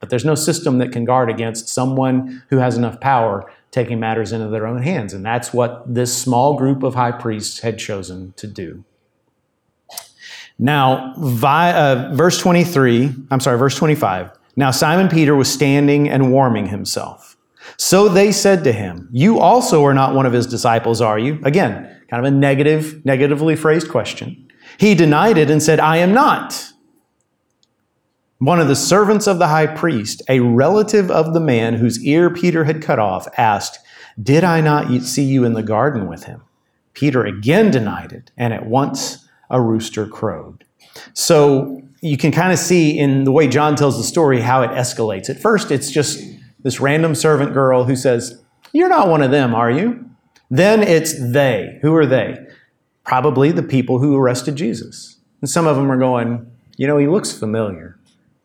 But 0.00 0.10
there's 0.10 0.24
no 0.24 0.34
system 0.34 0.78
that 0.78 0.92
can 0.92 1.04
guard 1.04 1.30
against 1.30 1.68
someone 1.68 2.42
who 2.48 2.56
has 2.58 2.76
enough 2.76 3.00
power 3.00 3.50
taking 3.70 4.00
matters 4.00 4.32
into 4.32 4.48
their 4.48 4.66
own 4.66 4.82
hands. 4.82 5.12
And 5.12 5.24
that's 5.24 5.52
what 5.52 5.82
this 5.92 6.16
small 6.16 6.56
group 6.56 6.82
of 6.82 6.94
high 6.94 7.12
priests 7.12 7.60
had 7.60 7.78
chosen 7.78 8.32
to 8.36 8.46
do. 8.46 8.84
Now, 10.58 11.14
vi, 11.16 11.72
uh, 11.72 12.14
verse 12.14 12.38
23, 12.38 13.14
I'm 13.30 13.40
sorry, 13.40 13.58
verse 13.58 13.76
25. 13.76 14.32
Now 14.56 14.70
Simon 14.70 15.08
Peter 15.08 15.34
was 15.34 15.50
standing 15.50 16.08
and 16.08 16.32
warming 16.32 16.66
himself. 16.66 17.29
So 17.80 18.10
they 18.10 18.30
said 18.30 18.62
to 18.64 18.72
him, 18.72 19.08
You 19.10 19.38
also 19.40 19.82
are 19.86 19.94
not 19.94 20.14
one 20.14 20.26
of 20.26 20.34
his 20.34 20.46
disciples, 20.46 21.00
are 21.00 21.18
you? 21.18 21.40
Again, 21.44 21.84
kind 22.10 22.26
of 22.26 22.30
a 22.30 22.36
negative, 22.36 23.02
negatively 23.06 23.56
phrased 23.56 23.88
question. 23.88 24.50
He 24.76 24.94
denied 24.94 25.38
it 25.38 25.50
and 25.50 25.62
said, 25.62 25.80
I 25.80 25.96
am 25.96 26.12
not. 26.12 26.74
One 28.36 28.60
of 28.60 28.68
the 28.68 28.76
servants 28.76 29.26
of 29.26 29.38
the 29.38 29.48
high 29.48 29.66
priest, 29.66 30.20
a 30.28 30.40
relative 30.40 31.10
of 31.10 31.32
the 31.32 31.40
man 31.40 31.72
whose 31.72 32.04
ear 32.04 32.28
Peter 32.28 32.64
had 32.64 32.82
cut 32.82 32.98
off, 32.98 33.26
asked, 33.38 33.78
Did 34.22 34.44
I 34.44 34.60
not 34.60 35.02
see 35.04 35.24
you 35.24 35.44
in 35.44 35.54
the 35.54 35.62
garden 35.62 36.06
with 36.06 36.24
him? 36.24 36.42
Peter 36.92 37.24
again 37.24 37.70
denied 37.70 38.12
it, 38.12 38.30
and 38.36 38.52
at 38.52 38.66
once 38.66 39.26
a 39.48 39.58
rooster 39.58 40.06
crowed. 40.06 40.64
So 41.14 41.80
you 42.02 42.18
can 42.18 42.30
kind 42.30 42.52
of 42.52 42.58
see 42.58 42.98
in 42.98 43.24
the 43.24 43.32
way 43.32 43.48
John 43.48 43.74
tells 43.74 43.96
the 43.96 44.04
story 44.04 44.42
how 44.42 44.60
it 44.60 44.70
escalates. 44.72 45.30
At 45.30 45.40
first, 45.40 45.70
it's 45.70 45.90
just 45.90 46.22
this 46.62 46.80
random 46.80 47.14
servant 47.14 47.52
girl 47.52 47.84
who 47.84 47.96
says, 47.96 48.42
You're 48.72 48.88
not 48.88 49.08
one 49.08 49.22
of 49.22 49.30
them, 49.30 49.54
are 49.54 49.70
you? 49.70 50.08
Then 50.50 50.82
it's 50.82 51.14
they. 51.32 51.78
Who 51.82 51.94
are 51.94 52.06
they? 52.06 52.38
Probably 53.04 53.52
the 53.52 53.62
people 53.62 53.98
who 53.98 54.16
arrested 54.16 54.56
Jesus. 54.56 55.18
And 55.40 55.48
some 55.48 55.66
of 55.66 55.76
them 55.76 55.90
are 55.90 55.98
going, 55.98 56.50
You 56.76 56.86
know, 56.86 56.98
he 56.98 57.06
looks 57.06 57.32
familiar 57.32 58.00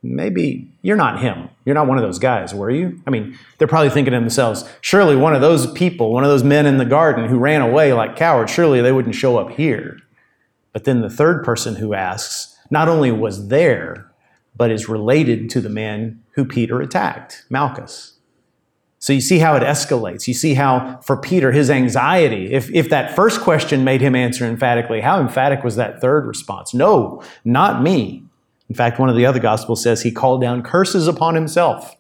maybe 0.06 0.70
you're 0.82 0.96
not 0.96 1.20
him. 1.20 1.50
You're 1.66 1.76
not 1.76 1.88
one 1.88 1.98
of 1.98 2.04
those 2.04 2.20
guys, 2.20 2.54
were 2.54 2.70
you? 2.70 3.02
I 3.08 3.10
mean, 3.10 3.38
they're 3.58 3.68
probably 3.68 3.90
thinking 3.90 4.14
to 4.14 4.20
themselves, 4.20 4.64
surely 4.82 5.16
one 5.16 5.34
of 5.34 5.42
those 5.42 5.72
people, 5.72 6.14
one 6.14 6.24
of 6.24 6.30
those 6.30 6.44
men 6.44 6.66
in 6.66 6.78
the 6.78 6.86
garden 6.86 7.28
who 7.28 7.40
ran 7.40 7.62
away 7.62 7.94
like 7.94 8.16
cowards, 8.16 8.52
surely 8.52 8.82
they 8.82 8.92
wouldn't 8.92 9.16
show 9.16 9.38
up 9.38 9.52
here. 9.52 10.00
But 10.74 10.84
then 10.84 11.02
the 11.02 11.10
third 11.10 11.44
person 11.44 11.76
who 11.76 11.94
asks 11.94 12.58
not 12.70 12.88
only 12.88 13.12
was 13.12 13.48
there, 13.48 14.05
but 14.56 14.72
is 14.72 14.88
related 14.90 15.50
to 15.52 15.62
the 15.62 15.70
man 15.70 16.22
who 16.32 16.46
Peter 16.46 16.82
attacked, 16.82 17.46
Malchus. 17.50 18.14
So 19.00 19.14
you 19.14 19.22
see 19.22 19.38
how 19.38 19.56
it 19.56 19.62
escalates. 19.62 20.28
You 20.28 20.34
see 20.34 20.56
how, 20.56 21.00
for 21.04 21.16
Peter, 21.16 21.52
his 21.52 21.70
anxiety, 21.70 22.52
if, 22.52 22.72
if 22.72 22.90
that 22.90 23.16
first 23.16 23.42
question 23.42 23.84
made 23.84 24.02
him 24.02 24.16
answer 24.16 24.46
emphatically, 24.46 25.02
how 25.02 25.20
emphatic 25.20 25.64
was 25.64 25.76
that 25.76 26.02
third 26.02 26.26
response? 26.26 26.74
No, 26.74 27.22
not 27.44 27.84
me. 27.84 28.24
In 28.68 28.76
fact, 28.76 28.98
one 29.00 29.10
of 29.10 29.16
the 29.16 29.26
other 29.26 29.40
gospels 29.40 29.84
says 29.84 30.02
he 30.02 30.12
called 30.12 30.42
down 30.42 30.64
curses 30.64 31.08
upon 31.08 31.36
himself. 31.36 31.96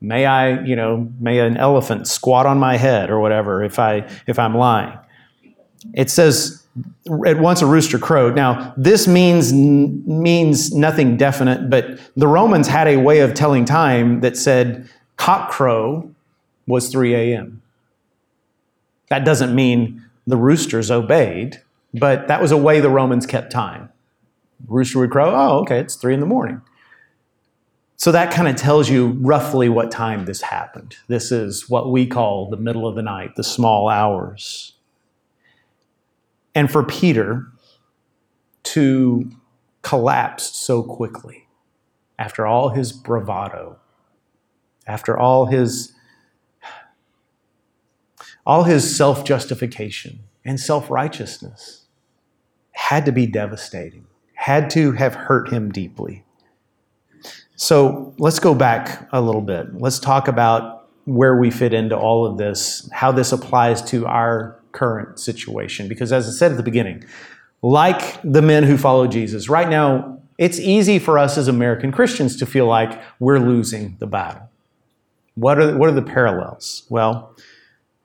May 0.00 0.26
I, 0.26 0.62
you 0.62 0.76
know, 0.76 1.10
may 1.18 1.40
an 1.40 1.56
elephant 1.56 2.06
squat 2.06 2.46
on 2.46 2.58
my 2.58 2.76
head 2.76 3.10
or 3.10 3.18
whatever 3.18 3.64
if 3.64 3.80
I 3.80 4.08
if 4.28 4.38
I'm 4.38 4.56
lying. 4.56 4.96
It 5.92 6.08
says 6.08 6.62
at 7.26 7.38
once 7.38 7.62
a 7.62 7.66
rooster 7.66 7.98
crowed. 7.98 8.34
Now, 8.34 8.74
this 8.76 9.06
means 9.06 9.52
means 9.52 10.74
nothing 10.74 11.16
definite, 11.16 11.70
but 11.70 11.98
the 12.16 12.28
Romans 12.28 12.68
had 12.68 12.88
a 12.88 12.96
way 12.96 13.20
of 13.20 13.34
telling 13.34 13.64
time 13.64 14.20
that 14.20 14.36
said 14.36 14.88
cock 15.16 15.50
crow 15.50 16.10
was 16.66 16.90
3 16.90 17.14
a.m. 17.14 17.62
That 19.08 19.24
doesn't 19.24 19.54
mean 19.54 20.04
the 20.26 20.36
roosters 20.36 20.90
obeyed, 20.90 21.62
but 21.94 22.28
that 22.28 22.40
was 22.42 22.52
a 22.52 22.56
way 22.56 22.80
the 22.80 22.90
Romans 22.90 23.26
kept 23.26 23.50
time. 23.50 23.88
Rooster 24.66 24.98
would 24.98 25.10
crow, 25.10 25.34
oh, 25.34 25.60
okay, 25.60 25.78
it's 25.78 25.96
three 25.96 26.14
in 26.14 26.20
the 26.20 26.26
morning. 26.26 26.60
So 27.96 28.12
that 28.12 28.32
kind 28.32 28.46
of 28.46 28.56
tells 28.56 28.88
you 28.88 29.18
roughly 29.20 29.68
what 29.68 29.90
time 29.90 30.24
this 30.24 30.42
happened. 30.42 30.96
This 31.08 31.32
is 31.32 31.68
what 31.68 31.90
we 31.90 32.06
call 32.06 32.48
the 32.48 32.56
middle 32.56 32.86
of 32.86 32.94
the 32.94 33.02
night, 33.02 33.34
the 33.36 33.42
small 33.42 33.88
hours. 33.88 34.74
And 36.58 36.68
for 36.68 36.82
Peter 36.82 37.46
to 38.64 39.30
collapse 39.82 40.56
so 40.56 40.82
quickly 40.82 41.46
after 42.18 42.48
all 42.48 42.70
his 42.70 42.90
bravado, 42.90 43.78
after 44.84 45.16
all 45.16 45.46
his 45.46 45.92
all 48.44 48.64
his 48.64 48.96
self-justification 48.96 50.18
and 50.44 50.58
self-righteousness 50.58 51.86
had 52.72 53.06
to 53.06 53.12
be 53.12 53.24
devastating 53.24 54.08
had 54.34 54.68
to 54.70 54.90
have 54.90 55.14
hurt 55.14 55.52
him 55.52 55.70
deeply. 55.70 56.24
So 57.54 58.16
let's 58.18 58.40
go 58.40 58.52
back 58.52 59.08
a 59.12 59.20
little 59.20 59.42
bit. 59.42 59.74
Let's 59.74 60.00
talk 60.00 60.26
about 60.26 60.88
where 61.04 61.36
we 61.38 61.52
fit 61.52 61.72
into 61.72 61.96
all 61.96 62.26
of 62.26 62.36
this, 62.36 62.90
how 62.92 63.12
this 63.12 63.30
applies 63.30 63.80
to 63.90 64.06
our 64.06 64.57
current 64.72 65.18
situation. 65.18 65.88
Because 65.88 66.12
as 66.12 66.28
I 66.28 66.32
said 66.32 66.50
at 66.52 66.56
the 66.56 66.62
beginning, 66.62 67.04
like 67.62 68.20
the 68.22 68.42
men 68.42 68.64
who 68.64 68.76
follow 68.76 69.06
Jesus, 69.06 69.48
right 69.48 69.68
now, 69.68 70.20
it's 70.38 70.58
easy 70.58 70.98
for 70.98 71.18
us 71.18 71.36
as 71.36 71.48
American 71.48 71.90
Christians 71.90 72.36
to 72.36 72.46
feel 72.46 72.66
like 72.66 73.00
we're 73.18 73.40
losing 73.40 73.96
the 73.98 74.06
battle. 74.06 74.48
What 75.34 75.58
are, 75.58 75.76
what 75.76 75.88
are 75.88 75.92
the 75.92 76.02
parallels? 76.02 76.84
Well, 76.88 77.36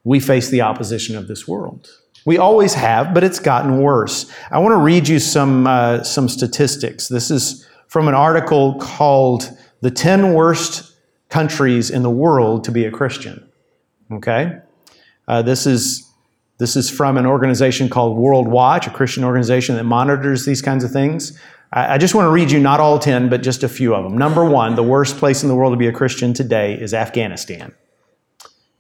we 0.04 0.20
face 0.20 0.50
the 0.50 0.62
opposition 0.62 1.16
of 1.16 1.28
this 1.28 1.48
world. 1.48 1.90
We 2.26 2.38
always 2.38 2.74
have, 2.74 3.14
but 3.14 3.24
it's 3.24 3.40
gotten 3.40 3.82
worse. 3.82 4.32
I 4.50 4.60
want 4.60 4.74
to 4.74 4.78
read 4.78 5.08
you 5.08 5.20
some, 5.20 5.68
uh, 5.68 6.04
some 6.04 6.30
statistics. 6.30 7.08
This 7.08 7.30
is 7.30 7.68
from 7.88 8.08
an 8.08 8.16
article 8.16 8.80
called 8.80 9.50
The 9.82 9.92
10 9.92 10.34
Worst 10.34 10.94
Countries 11.30 11.90
in 11.90 12.02
the 12.02 12.10
World 12.10 12.64
to 12.64 12.72
Be 12.72 12.86
a 12.86 12.92
Christian. 12.92 13.48
Okay? 14.12 14.60
Uh, 15.28 15.42
this, 15.42 15.66
is, 15.66 16.03
this 16.64 16.78
is 16.78 16.90
from 16.90 17.18
an 17.18 17.26
organization 17.26 17.90
called 17.90 18.16
World 18.16 18.48
Watch, 18.48 18.88
a 18.88 18.90
Christian 18.90 19.26
organization 19.26 19.76
that 19.76 19.84
monitors 19.84 20.46
these 20.46 20.62
kinds 20.62 20.86
of 20.86 20.92
things. 20.92 21.38
I, 21.74 21.98
just 21.98 22.16
want 22.16 22.26
to 22.28 22.30
read 22.30 22.52
you 22.52 22.60
not 22.62 22.80
all 22.80 23.00
10, 23.00 23.28
but 23.28 23.44
just 23.44 23.64
a 23.64 23.68
few 23.68 23.94
of 23.94 24.06
them. 24.06 24.18
Number 24.18 24.46
one, 24.46 24.76
the 24.76 24.82
worst 24.82 25.18
place 25.18 25.44
in 25.44 25.50
the 25.50 25.56
world 25.56 25.74
to 25.74 25.78
be 25.78 25.88
a 25.88 25.92
Christian 25.92 26.34
today 26.34 26.76
is 26.80 26.94
Afghanistan. 26.94 27.76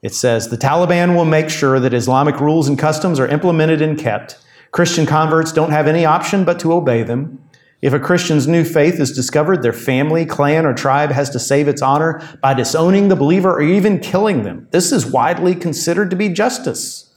It 0.01 0.15
says 0.15 0.47
the 0.47 0.57
Taliban 0.57 1.13
will 1.13 1.25
make 1.25 1.49
sure 1.49 1.77
that 1.81 1.93
Islamic 1.93 2.39
rules 2.39 2.69
and 2.69 2.79
customs 2.79 3.19
are 3.19 3.27
implemented 3.27 3.81
and 3.81 3.99
kept. 3.99 4.37
Christian 4.71 5.05
converts 5.05 5.51
don't 5.51 5.71
have 5.71 5.85
any 5.85 6.05
option 6.05 6.45
but 6.45 6.61
to 6.61 6.71
obey 6.71 7.03
them. 7.03 7.43
If 7.81 7.91
a 7.91 7.99
Christian's 7.99 8.47
new 8.47 8.63
faith 8.63 8.97
is 8.97 9.11
discovered, 9.11 9.61
their 9.61 9.73
family, 9.73 10.25
clan, 10.25 10.65
or 10.65 10.73
tribe 10.73 11.11
has 11.11 11.29
to 11.31 11.39
save 11.39 11.67
its 11.67 11.81
honor 11.81 12.21
by 12.41 12.53
disowning 12.53 13.09
the 13.09 13.17
believer 13.17 13.51
or 13.51 13.61
even 13.61 13.99
killing 13.99 14.43
them. 14.43 14.69
This 14.71 14.93
is 14.93 15.05
widely 15.05 15.53
considered 15.53 16.09
to 16.11 16.15
be 16.15 16.29
justice. 16.29 17.09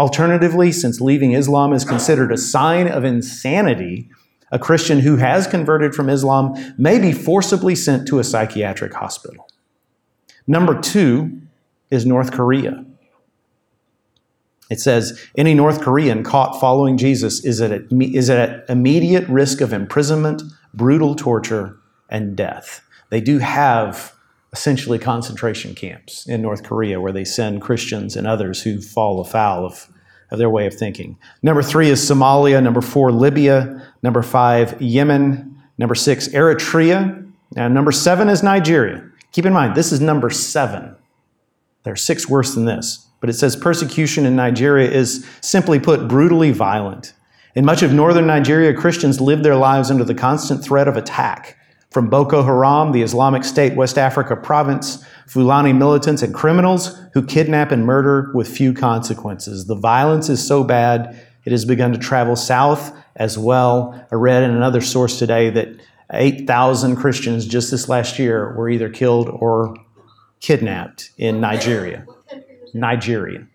Alternatively, 0.00 0.72
since 0.72 0.98
leaving 0.98 1.32
Islam 1.32 1.74
is 1.74 1.84
considered 1.84 2.32
a 2.32 2.38
sign 2.38 2.88
of 2.88 3.04
insanity, 3.04 4.08
a 4.50 4.58
Christian 4.58 5.00
who 5.00 5.16
has 5.16 5.46
converted 5.46 5.94
from 5.94 6.08
Islam 6.08 6.54
may 6.78 6.98
be 6.98 7.12
forcibly 7.12 7.74
sent 7.74 8.08
to 8.08 8.18
a 8.18 8.24
psychiatric 8.24 8.94
hospital. 8.94 9.46
Number 10.46 10.80
two 10.80 11.42
is 11.90 12.06
North 12.06 12.32
Korea. 12.32 12.82
It 14.70 14.80
says 14.80 15.20
any 15.36 15.52
North 15.52 15.82
Korean 15.82 16.24
caught 16.24 16.58
following 16.58 16.96
Jesus 16.96 17.44
is 17.44 17.60
at, 17.60 17.82
is 17.92 18.30
at 18.30 18.64
immediate 18.70 19.28
risk 19.28 19.60
of 19.60 19.74
imprisonment, 19.74 20.42
brutal 20.72 21.14
torture, 21.14 21.76
and 22.08 22.34
death. 22.34 22.80
They 23.10 23.20
do 23.20 23.36
have 23.36 24.14
essentially 24.52 24.98
concentration 24.98 25.74
camps 25.74 26.26
in 26.26 26.42
North 26.42 26.62
Korea 26.62 27.00
where 27.00 27.12
they 27.12 27.24
send 27.24 27.62
Christians 27.62 28.16
and 28.16 28.26
others 28.26 28.62
who 28.62 28.80
fall 28.80 29.20
afoul 29.20 29.64
of, 29.64 29.88
of 30.30 30.38
their 30.38 30.50
way 30.50 30.66
of 30.66 30.74
thinking. 30.74 31.18
Number 31.42 31.62
three 31.62 31.88
is 31.88 32.00
Somalia. 32.00 32.62
Number 32.62 32.80
four, 32.80 33.12
Libya. 33.12 33.92
Number 34.02 34.22
five, 34.22 34.80
Yemen. 34.80 35.62
Number 35.78 35.94
six, 35.94 36.28
Eritrea. 36.28 37.30
And 37.56 37.74
number 37.74 37.92
seven 37.92 38.28
is 38.28 38.42
Nigeria. 38.42 39.08
Keep 39.32 39.46
in 39.46 39.52
mind, 39.52 39.76
this 39.76 39.92
is 39.92 40.00
number 40.00 40.30
seven. 40.30 40.96
There 41.84 41.92
are 41.92 41.96
six 41.96 42.28
worse 42.28 42.54
than 42.54 42.64
this. 42.64 43.06
But 43.20 43.30
it 43.30 43.34
says 43.34 43.54
persecution 43.54 44.26
in 44.26 44.34
Nigeria 44.34 44.90
is 44.90 45.26
simply 45.40 45.78
put 45.78 46.08
brutally 46.08 46.52
violent. 46.52 47.12
In 47.54 47.64
much 47.64 47.82
of 47.82 47.92
northern 47.92 48.26
Nigeria, 48.26 48.74
Christians 48.74 49.20
live 49.20 49.42
their 49.42 49.56
lives 49.56 49.90
under 49.90 50.04
the 50.04 50.14
constant 50.14 50.64
threat 50.64 50.88
of 50.88 50.96
attack 50.96 51.56
from 51.90 52.08
Boko 52.08 52.42
Haram, 52.42 52.92
the 52.92 53.02
Islamic 53.02 53.42
State 53.42 53.74
West 53.74 53.98
Africa 53.98 54.36
province, 54.36 55.04
Fulani 55.26 55.72
militants, 55.72 56.22
and 56.22 56.32
criminals 56.32 56.96
who 57.14 57.24
kidnap 57.24 57.72
and 57.72 57.84
murder 57.84 58.30
with 58.32 58.48
few 58.48 58.72
consequences. 58.72 59.66
The 59.66 59.74
violence 59.74 60.28
is 60.28 60.46
so 60.46 60.62
bad, 60.62 61.20
it 61.44 61.52
has 61.52 61.64
begun 61.64 61.92
to 61.92 61.98
travel 61.98 62.36
south 62.36 62.96
as 63.16 63.36
well. 63.36 64.06
I 64.12 64.14
read 64.14 64.44
in 64.44 64.50
another 64.50 64.80
source 64.80 65.18
today 65.18 65.50
that 65.50 65.68
8,000 66.12 66.96
Christians 66.96 67.46
just 67.46 67.70
this 67.70 67.88
last 67.88 68.18
year 68.18 68.54
were 68.54 68.68
either 68.68 68.88
killed 68.88 69.28
or 69.28 69.76
kidnapped 70.40 71.10
in 71.18 71.40
Nigeria. 71.40 72.06
Nigeria. 72.72 73.46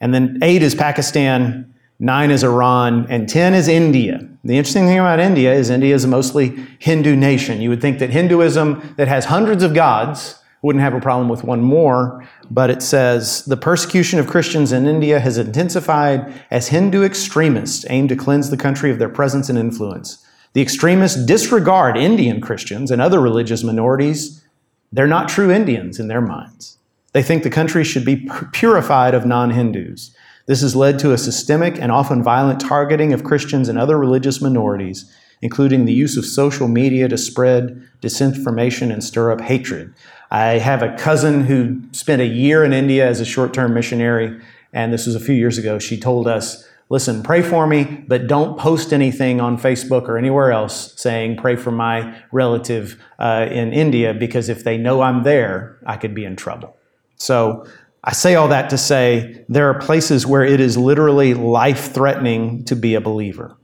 And 0.00 0.14
then 0.14 0.38
eight 0.42 0.62
is 0.62 0.74
Pakistan, 0.74 1.74
nine 1.98 2.30
is 2.30 2.44
Iran, 2.44 3.06
and 3.08 3.28
10 3.28 3.54
is 3.54 3.68
India. 3.68 4.26
The 4.44 4.56
interesting 4.56 4.86
thing 4.86 4.98
about 4.98 5.20
India 5.20 5.52
is 5.52 5.70
India 5.70 5.94
is 5.94 6.04
a 6.04 6.08
mostly 6.08 6.56
Hindu 6.78 7.16
nation. 7.16 7.60
You 7.60 7.70
would 7.70 7.80
think 7.80 7.98
that 7.98 8.10
Hinduism, 8.10 8.94
that 8.96 9.08
has 9.08 9.26
hundreds 9.26 9.62
of 9.62 9.74
gods, 9.74 10.38
wouldn't 10.62 10.82
have 10.82 10.94
a 10.94 11.00
problem 11.00 11.28
with 11.28 11.44
one 11.44 11.60
more, 11.60 12.26
but 12.50 12.70
it 12.70 12.82
says 12.82 13.44
the 13.44 13.56
persecution 13.56 14.18
of 14.18 14.26
Christians 14.26 14.72
in 14.72 14.86
India 14.86 15.20
has 15.20 15.38
intensified 15.38 16.32
as 16.50 16.68
Hindu 16.68 17.04
extremists 17.04 17.84
aim 17.88 18.08
to 18.08 18.16
cleanse 18.16 18.50
the 18.50 18.56
country 18.56 18.90
of 18.90 18.98
their 18.98 19.08
presence 19.08 19.48
and 19.48 19.58
influence. 19.58 20.24
The 20.54 20.62
extremists 20.62 21.24
disregard 21.24 21.96
Indian 21.96 22.40
Christians 22.40 22.90
and 22.90 23.00
other 23.00 23.20
religious 23.20 23.62
minorities. 23.62 24.44
They're 24.90 25.06
not 25.06 25.28
true 25.28 25.52
Indians 25.52 26.00
in 26.00 26.08
their 26.08 26.20
minds. 26.20 26.78
They 27.12 27.22
think 27.22 27.42
the 27.42 27.50
country 27.50 27.84
should 27.84 28.04
be 28.04 28.28
purified 28.52 29.14
of 29.14 29.26
non 29.26 29.50
Hindus. 29.50 30.14
This 30.48 30.62
has 30.62 30.74
led 30.74 30.98
to 31.00 31.12
a 31.12 31.18
systemic 31.18 31.78
and 31.78 31.92
often 31.92 32.22
violent 32.22 32.58
targeting 32.58 33.12
of 33.12 33.22
Christians 33.22 33.68
and 33.68 33.78
other 33.78 33.98
religious 33.98 34.40
minorities, 34.40 35.04
including 35.42 35.84
the 35.84 35.92
use 35.92 36.16
of 36.16 36.24
social 36.24 36.68
media 36.68 37.06
to 37.06 37.18
spread 37.18 37.86
disinformation 38.00 38.90
and 38.90 39.04
stir 39.04 39.30
up 39.30 39.42
hatred. 39.42 39.92
I 40.30 40.58
have 40.58 40.82
a 40.82 40.96
cousin 40.96 41.44
who 41.44 41.82
spent 41.92 42.22
a 42.22 42.26
year 42.26 42.64
in 42.64 42.72
India 42.72 43.06
as 43.06 43.20
a 43.20 43.26
short 43.26 43.52
term 43.52 43.74
missionary, 43.74 44.40
and 44.72 44.90
this 44.90 45.04
was 45.04 45.14
a 45.14 45.20
few 45.20 45.34
years 45.34 45.58
ago. 45.58 45.78
She 45.78 46.00
told 46.00 46.26
us, 46.26 46.66
Listen, 46.90 47.22
pray 47.22 47.42
for 47.42 47.66
me, 47.66 48.02
but 48.08 48.26
don't 48.26 48.58
post 48.58 48.94
anything 48.94 49.42
on 49.42 49.58
Facebook 49.58 50.08
or 50.08 50.16
anywhere 50.16 50.50
else 50.50 50.94
saying, 50.98 51.36
Pray 51.36 51.56
for 51.56 51.70
my 51.70 52.18
relative 52.32 52.98
uh, 53.18 53.46
in 53.50 53.74
India, 53.74 54.14
because 54.14 54.48
if 54.48 54.64
they 54.64 54.78
know 54.78 55.02
I'm 55.02 55.24
there, 55.24 55.76
I 55.84 55.98
could 55.98 56.14
be 56.14 56.24
in 56.24 56.36
trouble. 56.36 56.74
So 57.16 57.66
I 58.08 58.12
say 58.12 58.36
all 58.36 58.48
that 58.48 58.70
to 58.70 58.78
say 58.78 59.44
there 59.50 59.68
are 59.68 59.78
places 59.78 60.26
where 60.26 60.42
it 60.42 60.60
is 60.60 60.78
literally 60.78 61.34
life 61.34 61.92
threatening 61.92 62.64
to 62.64 62.74
be 62.74 62.94
a 62.94 63.02
believer. 63.02 63.54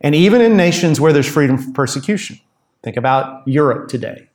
And 0.00 0.14
even 0.14 0.40
in 0.40 0.56
nations 0.56 0.98
where 0.98 1.12
there's 1.12 1.28
freedom 1.28 1.58
from 1.58 1.74
persecution, 1.74 2.40
think 2.82 2.96
about 2.96 3.46
Europe 3.46 3.88
today. 3.88 4.30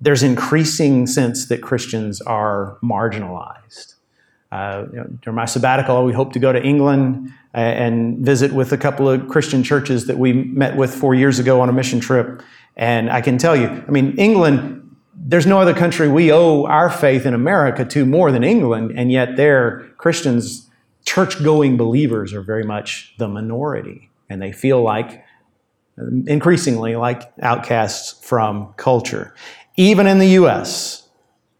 There's 0.00 0.22
increasing 0.22 1.06
sense 1.06 1.48
that 1.48 1.60
Christians 1.60 2.22
are 2.22 2.78
marginalized. 2.82 3.96
Uh, 4.50 4.86
you 4.90 4.96
know, 4.96 5.04
during 5.20 5.36
my 5.36 5.44
sabbatical, 5.44 6.06
we 6.06 6.14
hope 6.14 6.32
to 6.32 6.38
go 6.38 6.54
to 6.54 6.62
England 6.62 7.30
uh, 7.54 7.58
and 7.58 8.24
visit 8.24 8.54
with 8.54 8.72
a 8.72 8.78
couple 8.78 9.10
of 9.10 9.28
Christian 9.28 9.62
churches 9.62 10.06
that 10.06 10.16
we 10.16 10.32
met 10.32 10.74
with 10.74 10.94
four 10.94 11.14
years 11.14 11.38
ago 11.38 11.60
on 11.60 11.68
a 11.68 11.72
mission 11.72 12.00
trip. 12.00 12.42
And 12.76 13.10
I 13.10 13.20
can 13.20 13.36
tell 13.36 13.54
you, 13.54 13.66
I 13.66 13.90
mean, 13.90 14.16
England 14.16 14.87
there's 15.20 15.46
no 15.46 15.60
other 15.60 15.74
country 15.74 16.08
we 16.08 16.32
owe 16.32 16.64
our 16.64 16.88
faith 16.88 17.26
in 17.26 17.34
America 17.34 17.84
to 17.84 18.06
more 18.06 18.30
than 18.30 18.44
England, 18.44 18.92
and 18.96 19.10
yet 19.10 19.36
there, 19.36 19.80
Christians, 19.98 20.68
church 21.04 21.42
going 21.42 21.76
believers, 21.76 22.32
are 22.32 22.42
very 22.42 22.64
much 22.64 23.14
the 23.18 23.28
minority, 23.28 24.10
and 24.30 24.40
they 24.40 24.52
feel 24.52 24.82
like 24.82 25.24
increasingly 26.26 26.96
like 26.96 27.32
outcasts 27.42 28.24
from 28.24 28.72
culture. 28.76 29.34
Even 29.76 30.06
in 30.06 30.18
the 30.18 30.28
US, 30.28 31.08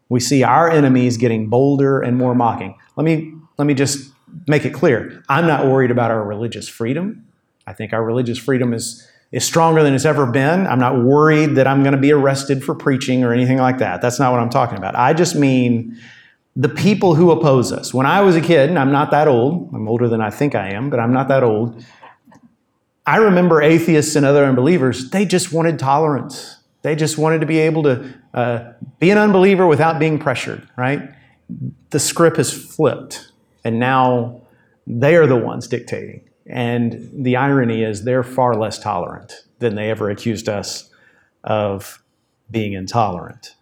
we 0.09 0.21
see 0.21 0.43
our 0.43 0.71
enemies 0.71 1.17
getting 1.17 1.49
bolder 1.49 2.01
and 2.01 2.17
more 2.17 2.35
mocking. 2.35 2.77
Let 2.97 3.05
me, 3.05 3.33
let 3.59 3.65
me 3.67 3.75
just 3.75 4.13
make 4.47 4.65
it 4.65 4.75
clear 4.75 5.23
I'm 5.29 5.47
not 5.47 5.67
worried 5.67 5.91
about 5.91 6.11
our 6.11 6.23
religious 6.25 6.69
freedom. 6.69 7.27
I 7.67 7.73
think 7.73 7.93
our 7.93 8.05
religious 8.05 8.39
freedom 8.39 8.73
is 8.73 9.08
is 9.31 9.45
stronger 9.45 9.83
than 9.83 9.95
it's 9.95 10.05
ever 10.05 10.27
been. 10.27 10.67
I'm 10.67 10.79
not 10.79 11.03
worried 11.03 11.57
that 11.57 11.67
I'm 11.67 11.83
going 11.83 11.93
to 11.93 12.01
be 12.01 12.13
arrested 12.13 12.65
for 12.65 12.75
preaching 12.75 13.25
or 13.25 13.33
anything 13.33 13.59
like 13.59 13.79
that. 13.79 14.01
That's 14.01 14.19
not 14.19 14.33
what 14.33 14.41
I'm 14.41 14.51
talking 14.51 14.79
about. 14.79 14.97
I 14.97 15.13
just 15.13 15.37
mean 15.37 15.99
the 16.57 16.69
people 16.69 17.15
who 17.15 17.31
oppose 17.31 17.71
us. 17.71 17.93
When 17.93 18.07
I 18.07 18.21
was 18.23 18.37
a 18.37 18.41
kid, 18.41 18.71
and 18.71 18.79
I'm 18.79 18.91
not 18.91 19.11
that 19.11 19.29
old, 19.29 19.71
I'm 19.75 19.87
older 19.87 20.09
than 20.09 20.21
I 20.21 20.31
think 20.31 20.55
I 20.55 20.71
am, 20.71 20.91
but 20.91 20.99
I'm 20.99 21.13
not 21.13 21.29
that 21.29 21.45
old. 21.45 21.85
I 23.07 23.19
remember 23.19 23.63
atheists 23.63 24.17
and 24.17 24.27
other 24.27 24.45
unbelievers, 24.45 25.11
they 25.11 25.25
just 25.25 25.53
wanted 25.53 25.79
tolerance. 25.79 26.57
They 26.83 26.97
just 26.97 27.19
wanted 27.19 27.41
to 27.41 27.47
be 27.47 27.59
able 27.59 27.83
to 27.85 28.15
uh, 28.35 28.73
be 28.99 29.11
an 29.11 29.19
unbeliever 29.19 29.67
without 29.67 29.99
being 29.99 30.19
pressured, 30.19 30.67
right? 30.77 31.11
The 31.91 31.99
script 31.99 32.39
has 32.39 32.53
flipped, 32.53 33.31
and 33.65 33.79
now 33.79 34.43
they 34.87 35.17
are 35.17 35.27
the 35.27 35.37
ones 35.37 35.69
dictating. 35.69 36.28
And 36.49 37.11
the 37.13 37.37
irony 37.37 37.83
is 37.83 38.05
they're 38.05 38.23
far 38.23 38.55
less 38.55 38.79
tolerant 38.79 39.45
than 39.59 39.75
they 39.75 39.91
ever 39.91 40.11
accused 40.11 40.49
us 40.49 40.91
of 41.45 42.03
being 42.51 42.73
intolerant. 42.73 43.55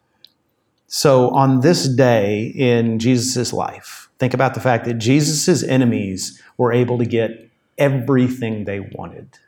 So, 0.86 1.30
on 1.30 1.60
this 1.60 1.88
day 1.88 2.46
in 2.46 3.00
Jesus' 3.00 3.52
life, 3.52 4.08
think 4.18 4.34
about 4.34 4.54
the 4.54 4.60
fact 4.60 4.84
that 4.84 4.94
Jesus' 4.94 5.64
enemies 5.64 6.40
were 6.56 6.72
able 6.72 6.98
to 6.98 7.04
get 7.04 7.50
everything 7.76 8.64
they 8.64 8.80
wanted. 8.80 9.38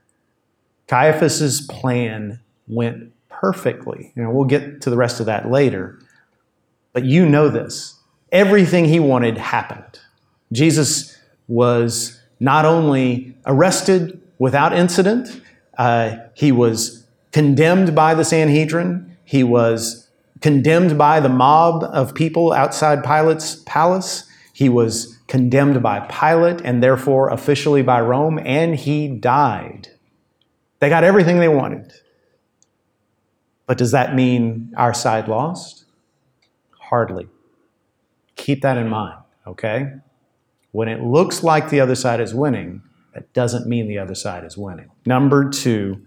Caiaphas' 0.88 1.60
plan 1.60 2.40
went 2.66 3.12
perfectly. 3.28 4.12
You 4.16 4.24
know, 4.24 4.30
we'll 4.30 4.46
get 4.46 4.80
to 4.82 4.90
the 4.90 4.96
rest 4.96 5.20
of 5.20 5.26
that 5.26 5.50
later. 5.50 6.00
But 6.92 7.04
you 7.04 7.28
know 7.28 7.48
this. 7.48 8.00
Everything 8.32 8.86
he 8.86 8.98
wanted 8.98 9.38
happened. 9.38 10.00
Jesus 10.50 11.16
was 11.46 12.17
not 12.40 12.64
only 12.64 13.34
arrested 13.46 14.20
without 14.38 14.72
incident, 14.72 15.40
uh, 15.76 16.16
he 16.34 16.52
was 16.52 17.06
condemned 17.32 17.94
by 17.94 18.14
the 18.14 18.24
Sanhedrin, 18.24 19.16
he 19.24 19.44
was 19.44 20.08
condemned 20.40 20.96
by 20.96 21.20
the 21.20 21.28
mob 21.28 21.82
of 21.84 22.14
people 22.14 22.52
outside 22.52 23.04
Pilate's 23.04 23.56
palace, 23.66 24.24
he 24.52 24.68
was 24.68 25.18
condemned 25.28 25.82
by 25.82 26.00
Pilate 26.00 26.60
and 26.62 26.82
therefore 26.82 27.28
officially 27.28 27.82
by 27.82 28.00
Rome, 28.00 28.40
and 28.44 28.74
he 28.74 29.08
died. 29.08 29.88
They 30.80 30.88
got 30.88 31.04
everything 31.04 31.38
they 31.38 31.48
wanted. 31.48 31.92
But 33.66 33.78
does 33.78 33.92
that 33.92 34.14
mean 34.14 34.72
our 34.76 34.94
side 34.94 35.28
lost? 35.28 35.84
Hardly. 36.80 37.28
Keep 38.36 38.62
that 38.62 38.78
in 38.78 38.88
mind, 38.88 39.18
okay? 39.46 39.92
When 40.72 40.88
it 40.88 41.02
looks 41.02 41.42
like 41.42 41.70
the 41.70 41.80
other 41.80 41.94
side 41.94 42.20
is 42.20 42.34
winning, 42.34 42.82
that 43.14 43.32
doesn't 43.32 43.66
mean 43.66 43.88
the 43.88 43.98
other 43.98 44.14
side 44.14 44.44
is 44.44 44.56
winning. 44.56 44.90
Number 45.06 45.48
two, 45.48 46.02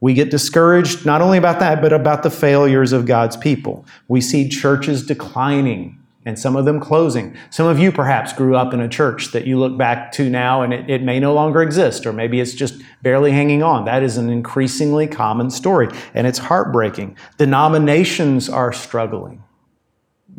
we 0.00 0.14
get 0.14 0.30
discouraged 0.30 1.06
not 1.06 1.20
only 1.20 1.38
about 1.38 1.60
that, 1.60 1.80
but 1.80 1.92
about 1.92 2.22
the 2.22 2.30
failures 2.30 2.92
of 2.92 3.06
God's 3.06 3.36
people. 3.36 3.84
We 4.08 4.20
see 4.20 4.48
churches 4.48 5.06
declining 5.06 6.00
and 6.26 6.38
some 6.38 6.54
of 6.56 6.64
them 6.64 6.80
closing. 6.80 7.36
Some 7.50 7.66
of 7.66 7.78
you 7.78 7.90
perhaps 7.90 8.32
grew 8.32 8.54
up 8.54 8.74
in 8.74 8.80
a 8.80 8.88
church 8.88 9.32
that 9.32 9.46
you 9.46 9.58
look 9.58 9.78
back 9.78 10.12
to 10.12 10.28
now 10.28 10.62
and 10.62 10.72
it, 10.72 10.90
it, 10.90 11.02
may 11.02 11.18
no 11.18 11.32
longer 11.32 11.62
exist, 11.62 12.04
or 12.04 12.12
maybe 12.12 12.40
it's 12.40 12.52
just 12.52 12.82
barely 13.02 13.32
hanging 13.32 13.62
on. 13.62 13.86
That 13.86 14.02
is 14.02 14.18
an 14.18 14.28
increasingly 14.28 15.06
common 15.06 15.50
story, 15.50 15.88
and 16.12 16.26
it's 16.26 16.38
heartbreaking. 16.38 17.16
Denominations 17.38 18.48
are 18.48 18.72
struggling. 18.72 19.42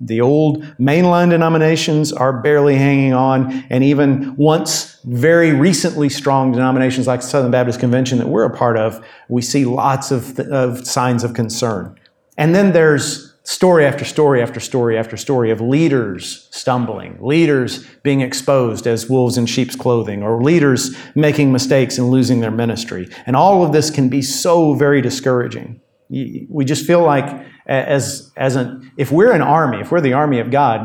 The 0.02 0.20
old 0.20 0.64
mainline 0.78 1.30
denominations 1.30 2.12
are 2.12 2.42
barely 2.42 2.76
hanging 2.76 3.14
on, 3.14 3.64
and 3.70 3.84
even 3.84 4.36
once 4.36 5.00
very 5.04 5.54
recently 5.54 6.10
strong 6.10 6.52
denominations 6.52 7.06
like 7.06 7.22
Southern 7.22 7.52
Baptist 7.52 7.80
Convention 7.80 8.18
that 8.18 8.28
we're 8.28 8.44
a 8.44 8.56
part 8.56 8.78
of, 8.78 9.06
we 9.30 9.42
see 9.42 9.64
lots 9.64 10.10
of, 10.10 10.40
of 10.40 10.86
signs 10.86 11.24
of 11.24 11.34
concern. 11.34 11.98
And 12.38 12.56
then 12.56 12.74
there's 12.74 13.32
story 13.44 13.86
after 13.86 14.06
story 14.06 14.42
after 14.42 14.60
story 14.60 14.98
after 14.98 15.18
story 15.18 15.52
of 15.52 15.62
leaders 15.62 16.48
stumbling, 16.52 17.18
leaders 17.22 17.86
being 18.04 18.22
exposed 18.22 18.88
as 18.88 19.10
wolves 19.10 19.38
in 19.38 19.46
sheep's 19.46 19.76
clothing, 19.76 20.24
or 20.24 20.42
leaders 20.42 20.96
making 21.16 21.52
mistakes 21.52 21.98
and 21.98 22.10
losing 22.10 22.40
their 22.40 22.52
ministry. 22.52 23.08
And 23.26 23.36
all 23.36 23.64
of 23.64 23.72
this 23.72 23.92
can 23.92 24.10
be 24.10 24.22
so 24.22 24.74
very 24.74 25.02
discouraging. 25.02 25.80
We 26.10 26.66
just 26.66 26.86
feel 26.86 27.04
like 27.04 27.46
as, 27.72 28.32
as 28.36 28.56
an, 28.56 28.92
if 28.98 29.12
we're 29.12 29.32
an 29.32 29.42
army, 29.42 29.80
if 29.80 29.92
we're 29.92 30.02
the 30.02 30.14
army 30.14 30.40
of 30.40 30.52
God, 30.52 30.82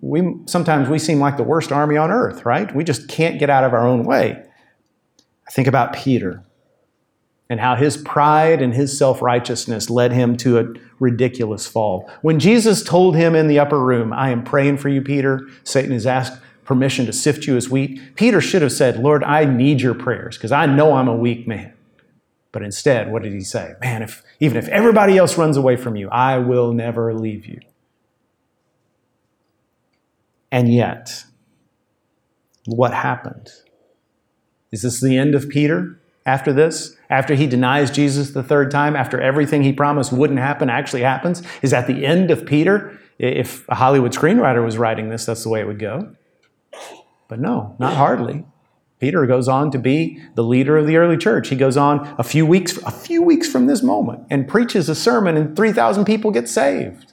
we, 0.00 0.34
sometimes 0.46 0.88
we 0.88 0.98
seem 0.98 1.18
like 1.18 1.36
the 1.36 1.42
worst 1.42 1.72
army 1.72 1.96
on 1.96 2.10
earth, 2.10 2.44
right? 2.44 2.74
We 2.74 2.84
just 2.84 3.08
can't 3.08 3.38
get 3.38 3.50
out 3.50 3.64
of 3.64 3.72
our 3.72 3.86
own 3.86 4.04
way. 4.04 4.42
I 5.46 5.50
think 5.50 5.68
about 5.68 5.94
Peter 5.94 6.42
and 7.48 7.60
how 7.60 7.76
his 7.76 7.96
pride 7.96 8.60
and 8.60 8.74
his 8.74 8.96
self 8.96 9.22
righteousness 9.22 9.88
led 9.88 10.12
him 10.12 10.36
to 10.38 10.58
a 10.58 10.64
ridiculous 10.98 11.66
fall. 11.66 12.10
When 12.22 12.40
Jesus 12.40 12.82
told 12.82 13.14
him 13.14 13.34
in 13.34 13.46
the 13.46 13.58
upper 13.58 13.78
room, 13.78 14.12
I 14.12 14.30
am 14.30 14.42
praying 14.42 14.78
for 14.78 14.88
you, 14.88 15.00
Peter, 15.02 15.46
Satan 15.62 15.92
has 15.92 16.06
asked 16.06 16.40
permission 16.64 17.06
to 17.06 17.12
sift 17.12 17.46
you 17.46 17.56
as 17.56 17.70
wheat, 17.70 18.00
Peter 18.16 18.40
should 18.40 18.60
have 18.60 18.72
said, 18.72 18.98
Lord, 18.98 19.22
I 19.22 19.44
need 19.44 19.80
your 19.80 19.94
prayers 19.94 20.36
because 20.36 20.52
I 20.52 20.66
know 20.66 20.94
I'm 20.94 21.08
a 21.08 21.16
weak 21.16 21.46
man. 21.46 21.72
But 22.56 22.62
instead, 22.62 23.12
what 23.12 23.22
did 23.22 23.34
he 23.34 23.42
say? 23.42 23.74
Man, 23.82 24.00
if, 24.00 24.22
even 24.40 24.56
if 24.56 24.66
everybody 24.68 25.18
else 25.18 25.36
runs 25.36 25.58
away 25.58 25.76
from 25.76 25.94
you, 25.94 26.08
I 26.08 26.38
will 26.38 26.72
never 26.72 27.12
leave 27.12 27.44
you. 27.44 27.60
And 30.50 30.72
yet, 30.72 31.26
what 32.64 32.94
happened? 32.94 33.50
Is 34.72 34.80
this 34.80 35.02
the 35.02 35.18
end 35.18 35.34
of 35.34 35.50
Peter 35.50 36.00
after 36.24 36.50
this? 36.50 36.96
After 37.10 37.34
he 37.34 37.46
denies 37.46 37.90
Jesus 37.90 38.30
the 38.30 38.42
third 38.42 38.70
time, 38.70 38.96
after 38.96 39.20
everything 39.20 39.62
he 39.62 39.74
promised 39.74 40.10
wouldn't 40.10 40.38
happen 40.38 40.70
actually 40.70 41.02
happens? 41.02 41.42
Is 41.60 41.72
that 41.72 41.86
the 41.86 42.06
end 42.06 42.30
of 42.30 42.46
Peter? 42.46 42.98
If 43.18 43.68
a 43.68 43.74
Hollywood 43.74 44.12
screenwriter 44.12 44.64
was 44.64 44.78
writing 44.78 45.10
this, 45.10 45.26
that's 45.26 45.42
the 45.42 45.50
way 45.50 45.60
it 45.60 45.66
would 45.66 45.78
go. 45.78 46.10
But 47.28 47.38
no, 47.38 47.76
not 47.78 47.92
hardly. 47.92 48.46
Peter 48.98 49.26
goes 49.26 49.46
on 49.46 49.70
to 49.70 49.78
be 49.78 50.22
the 50.34 50.42
leader 50.42 50.76
of 50.76 50.86
the 50.86 50.96
early 50.96 51.16
church. 51.16 51.48
He 51.48 51.56
goes 51.56 51.76
on 51.76 52.14
a 52.18 52.22
few 52.22 52.46
weeks, 52.46 52.78
a 52.78 52.90
few 52.90 53.22
weeks 53.22 53.50
from 53.50 53.66
this 53.66 53.82
moment 53.82 54.26
and 54.30 54.48
preaches 54.48 54.88
a 54.88 54.94
sermon 54.94 55.36
and 55.36 55.54
3,000 55.54 56.04
people 56.04 56.30
get 56.30 56.48
saved. 56.48 57.12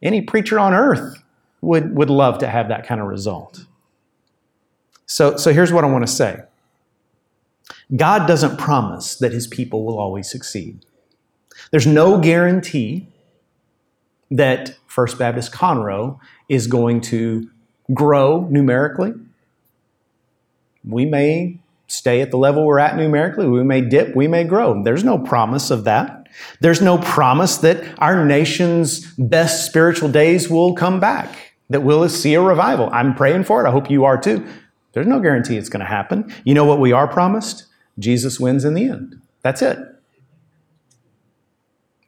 Any 0.00 0.22
preacher 0.22 0.58
on 0.58 0.72
earth 0.72 1.22
would, 1.60 1.94
would 1.94 2.08
love 2.08 2.38
to 2.38 2.48
have 2.48 2.68
that 2.68 2.86
kind 2.86 3.00
of 3.00 3.08
result. 3.08 3.66
So, 5.04 5.36
so 5.36 5.52
here's 5.52 5.72
what 5.72 5.84
I 5.84 5.88
want 5.88 6.06
to 6.06 6.12
say. 6.12 6.42
God 7.94 8.26
doesn't 8.26 8.58
promise 8.58 9.16
that 9.16 9.32
his 9.32 9.46
people 9.46 9.84
will 9.84 9.98
always 9.98 10.30
succeed. 10.30 10.84
There's 11.70 11.86
no 11.86 12.18
guarantee 12.20 13.08
that 14.30 14.76
First 14.86 15.18
Baptist 15.18 15.52
Conroe 15.52 16.18
is 16.48 16.66
going 16.66 17.00
to 17.02 17.50
grow 17.92 18.46
numerically 18.50 19.14
we 20.88 21.04
may 21.04 21.58
stay 21.86 22.20
at 22.20 22.30
the 22.30 22.36
level 22.36 22.66
we're 22.66 22.78
at 22.78 22.96
numerically. 22.96 23.46
We 23.46 23.62
may 23.62 23.80
dip, 23.80 24.14
we 24.14 24.28
may 24.28 24.44
grow. 24.44 24.82
There's 24.82 25.04
no 25.04 25.18
promise 25.18 25.70
of 25.70 25.84
that. 25.84 26.28
There's 26.60 26.82
no 26.82 26.98
promise 26.98 27.58
that 27.58 27.82
our 27.98 28.24
nation's 28.24 29.12
best 29.14 29.66
spiritual 29.66 30.10
days 30.10 30.48
will 30.48 30.74
come 30.74 31.00
back, 31.00 31.54
that 31.70 31.82
we'll 31.82 32.08
see 32.08 32.34
a 32.34 32.40
revival. 32.40 32.90
I'm 32.92 33.14
praying 33.14 33.44
for 33.44 33.64
it. 33.64 33.68
I 33.68 33.72
hope 33.72 33.90
you 33.90 34.04
are 34.04 34.20
too. 34.20 34.46
There's 34.92 35.06
no 35.06 35.20
guarantee 35.20 35.56
it's 35.56 35.68
going 35.68 35.80
to 35.80 35.86
happen. 35.86 36.32
You 36.44 36.54
know 36.54 36.64
what 36.64 36.80
we 36.80 36.92
are 36.92 37.08
promised? 37.08 37.66
Jesus 37.98 38.38
wins 38.38 38.64
in 38.64 38.74
the 38.74 38.84
end. 38.88 39.20
That's 39.42 39.62
it. 39.62 39.78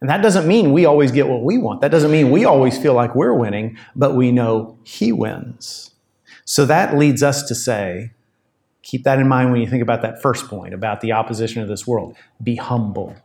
And 0.01 0.09
that 0.09 0.23
doesn't 0.23 0.47
mean 0.47 0.73
we 0.73 0.87
always 0.87 1.13
get 1.13 1.29
what 1.29 1.43
we 1.43 1.59
want. 1.59 1.83
That 1.83 1.91
doesn't 1.91 2.11
mean 2.11 2.31
we 2.31 2.45
always 2.45 2.79
feel 2.79 2.95
like 2.95 3.15
we're 3.15 3.35
winning, 3.35 3.77
but 3.95 4.15
we 4.15 4.33
know 4.33 4.79
He 4.83 5.13
wins. 5.13 5.91
So 6.45 6.65
that 6.67 6.97
leads 6.97 7.23
us 7.23 7.43
to 7.49 7.55
say, 7.55 8.13
Keep 8.83 9.05
that 9.05 9.19
in 9.19 9.29
mind 9.29 9.53
when 9.53 9.61
you 9.61 9.67
think 9.67 9.83
about 9.83 10.03
that 10.03 10.23
first 10.23 10.47
point 10.49 10.73
about 10.73 11.01
the 11.01 11.13
opposition 11.13 11.63
of 11.63 11.69
this 11.69 11.87
world. 11.87 12.17
Be 12.43 12.57
humble. 12.57 13.17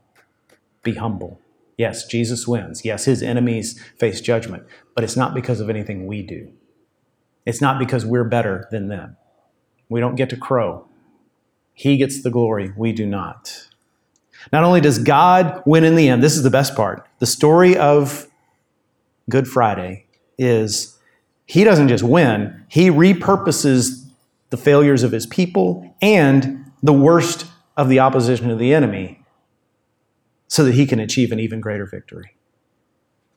Be 0.84 0.96
humble. 0.96 1.40
Yes, 1.78 2.06
Jesus 2.06 2.48
wins. 2.48 2.86
Yes, 2.86 3.06
his 3.06 3.22
enemies 3.22 3.82
face 3.98 4.22
judgment, 4.22 4.64
but 4.94 5.04
it's 5.04 5.18
not 5.18 5.34
because 5.34 5.60
of 5.60 5.70
anything 5.70 6.08
we 6.08 6.22
do. 6.22 6.52
It's 7.46 7.62
not 7.62 7.80
because 7.80 8.06
we're 8.06 8.24
better 8.24 8.68
than 8.72 8.88
them. 8.88 9.18
We 9.90 10.00
don't 10.00 10.16
get 10.16 10.30
to 10.32 10.38
crow. 10.38 10.88
He 11.74 11.98
gets 11.98 12.24
the 12.24 12.32
glory, 12.32 12.72
we 12.76 12.94
do 12.94 13.06
not. 13.06 13.68
Not 14.52 14.64
only 14.64 14.82
does 14.82 15.00
God 15.00 15.62
win 15.66 15.84
in 15.84 15.96
the 15.96 16.08
end, 16.08 16.24
this 16.24 16.36
is 16.36 16.44
the 16.44 16.50
best 16.50 16.76
part. 16.76 17.06
The 17.20 17.26
story 17.26 17.78
of 17.78 18.28
Good 19.30 19.48
Friday 19.48 20.06
is 20.38 20.98
he 21.46 21.64
doesn't 21.64 21.88
just 21.88 22.04
win, 22.04 22.64
he 22.70 22.90
repurposes 22.90 24.05
the 24.56 24.62
failures 24.62 25.04
of 25.04 25.12
his 25.12 25.26
people, 25.26 25.94
and 26.02 26.72
the 26.82 26.94
worst 26.94 27.46
of 27.76 27.90
the 27.90 28.00
opposition 28.00 28.50
of 28.50 28.58
the 28.58 28.74
enemy 28.74 29.20
so 30.48 30.64
that 30.64 30.76
he 30.76 30.86
can 30.86 30.98
achieve 30.98 31.34
an 31.34 31.42
even 31.42 31.60
greater 31.60 31.86
victory. 31.86 32.38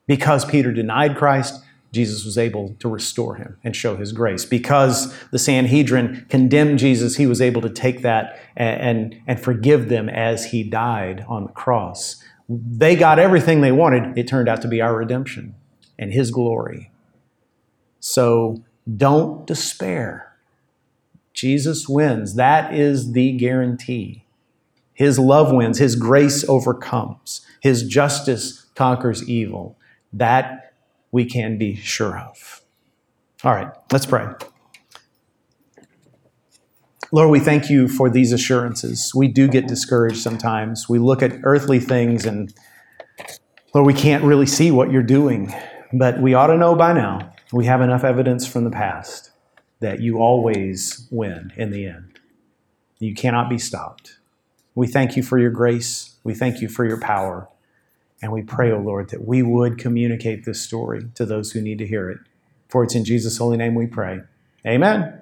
Because 0.07 0.45
Peter 0.45 0.73
denied 0.73 1.17
Christ, 1.17 1.61
Jesus 1.91 2.25
was 2.25 2.39
able 2.39 2.77
to 2.79 2.89
restore 2.89 3.35
him 3.35 3.57
and 3.65 3.75
show 3.75 3.97
his 3.97 4.13
grace. 4.13 4.45
Because 4.45 5.13
the 5.33 5.41
Sanhedrin 5.41 6.25
condemned 6.29 6.79
Jesus, 6.79 7.17
he 7.17 7.27
was 7.27 7.41
able 7.41 7.63
to 7.63 7.71
take 7.71 8.03
that 8.03 8.39
and, 8.57 8.81
and, 8.81 9.23
and, 9.27 9.41
forgive 9.41 9.89
them 9.89 10.09
as 10.09 10.53
he 10.53 10.63
died 10.63 11.25
on 11.27 11.47
the 11.47 11.53
cross. 11.53 12.23
They 12.49 12.95
got 12.95 13.19
everything 13.19 13.61
they 13.61 13.73
wanted. 13.73 14.17
It 14.17 14.29
turned 14.29 14.49
out 14.49 14.63
to 14.63 14.69
be 14.69 14.81
our 14.81 14.95
redemption 14.95 15.57
and 15.99 16.13
his 16.13 16.31
glory. 16.31 16.93
So 17.99 18.63
don't 18.97 19.47
despair. 19.47 20.28
Jesus 21.39 21.89
wins. 21.89 22.35
That 22.35 22.75
is 22.75 23.13
the 23.13 23.31
guarantee. 23.31 24.25
His 24.93 25.21
love 25.21 25.53
wins. 25.53 25.79
His 25.79 25.95
grace 25.95 26.45
overcomes. 26.49 27.47
His 27.61 27.85
justice 27.85 28.67
conquers 28.75 29.29
evil. 29.29 29.79
That 30.13 30.75
we 31.13 31.25
can 31.25 31.57
be 31.57 31.77
sure 31.77 32.19
of. 32.19 32.63
All 33.45 33.53
right, 33.53 33.69
let's 33.93 34.05
pray. 34.05 34.27
Lord, 37.13 37.31
we 37.31 37.39
thank 37.39 37.71
you 37.71 37.87
for 37.87 38.11
these 38.11 38.33
assurances. 38.33 39.13
We 39.15 39.29
do 39.29 39.47
get 39.47 39.69
discouraged 39.69 40.19
sometimes. 40.19 40.89
We 40.89 40.99
look 40.99 41.23
at 41.23 41.39
earthly 41.45 41.79
things 41.79 42.27
and, 42.27 42.53
Lord, 43.73 43.87
we 43.87 43.95
can't 43.95 44.25
really 44.25 44.47
see 44.47 44.73
what 44.73 44.91
you're 44.91 45.05
doing, 45.05 45.55
but 45.93 46.21
we 46.21 46.35
ought 46.35 46.49
to 46.49 46.57
know 46.57 46.75
by 46.75 46.95
now. 46.95 47.33
We 47.53 47.67
have 47.67 47.81
enough 47.81 48.03
evidence 48.03 48.45
from 48.45 48.65
the 48.65 48.71
past 48.71 49.28
that 49.81 50.01
you 50.01 50.19
always 50.19 51.07
win 51.11 51.53
in 51.57 51.71
the 51.71 51.87
end. 51.87 52.19
You 52.99 53.15
cannot 53.15 53.49
be 53.49 53.59
stopped. 53.59 54.19
We 54.75 54.87
thank 54.87 55.17
you 55.17 55.23
for 55.23 55.39
your 55.39 55.51
grace. 55.51 56.17
We 56.25 56.35
thank 56.35 56.61
you 56.61 56.69
for 56.69 56.87
your 56.87 57.01
power. 57.01 57.49
And 58.21 58.33
we 58.33 58.43
pray, 58.43 58.71
O 58.71 58.77
oh 58.77 58.81
Lord, 58.81 59.11
that 59.11 59.27
we 59.27 59.43
would 59.43 59.79
communicate 59.79 60.45
this 60.45 60.61
story 60.61 61.11
to 61.15 61.25
those 61.25 61.53
who 61.53 61.61
need 61.61 61.79
to 61.79 61.87
hear 61.87 62.11
it. 62.11 62.19
For 62.69 62.83
it's 62.83 62.95
in 62.95 63.05
Jesus' 63.05 63.39
holy 63.39 63.57
name 63.57 63.75
we 63.75 63.87
pray. 63.87 64.21
Amen. 64.67 65.21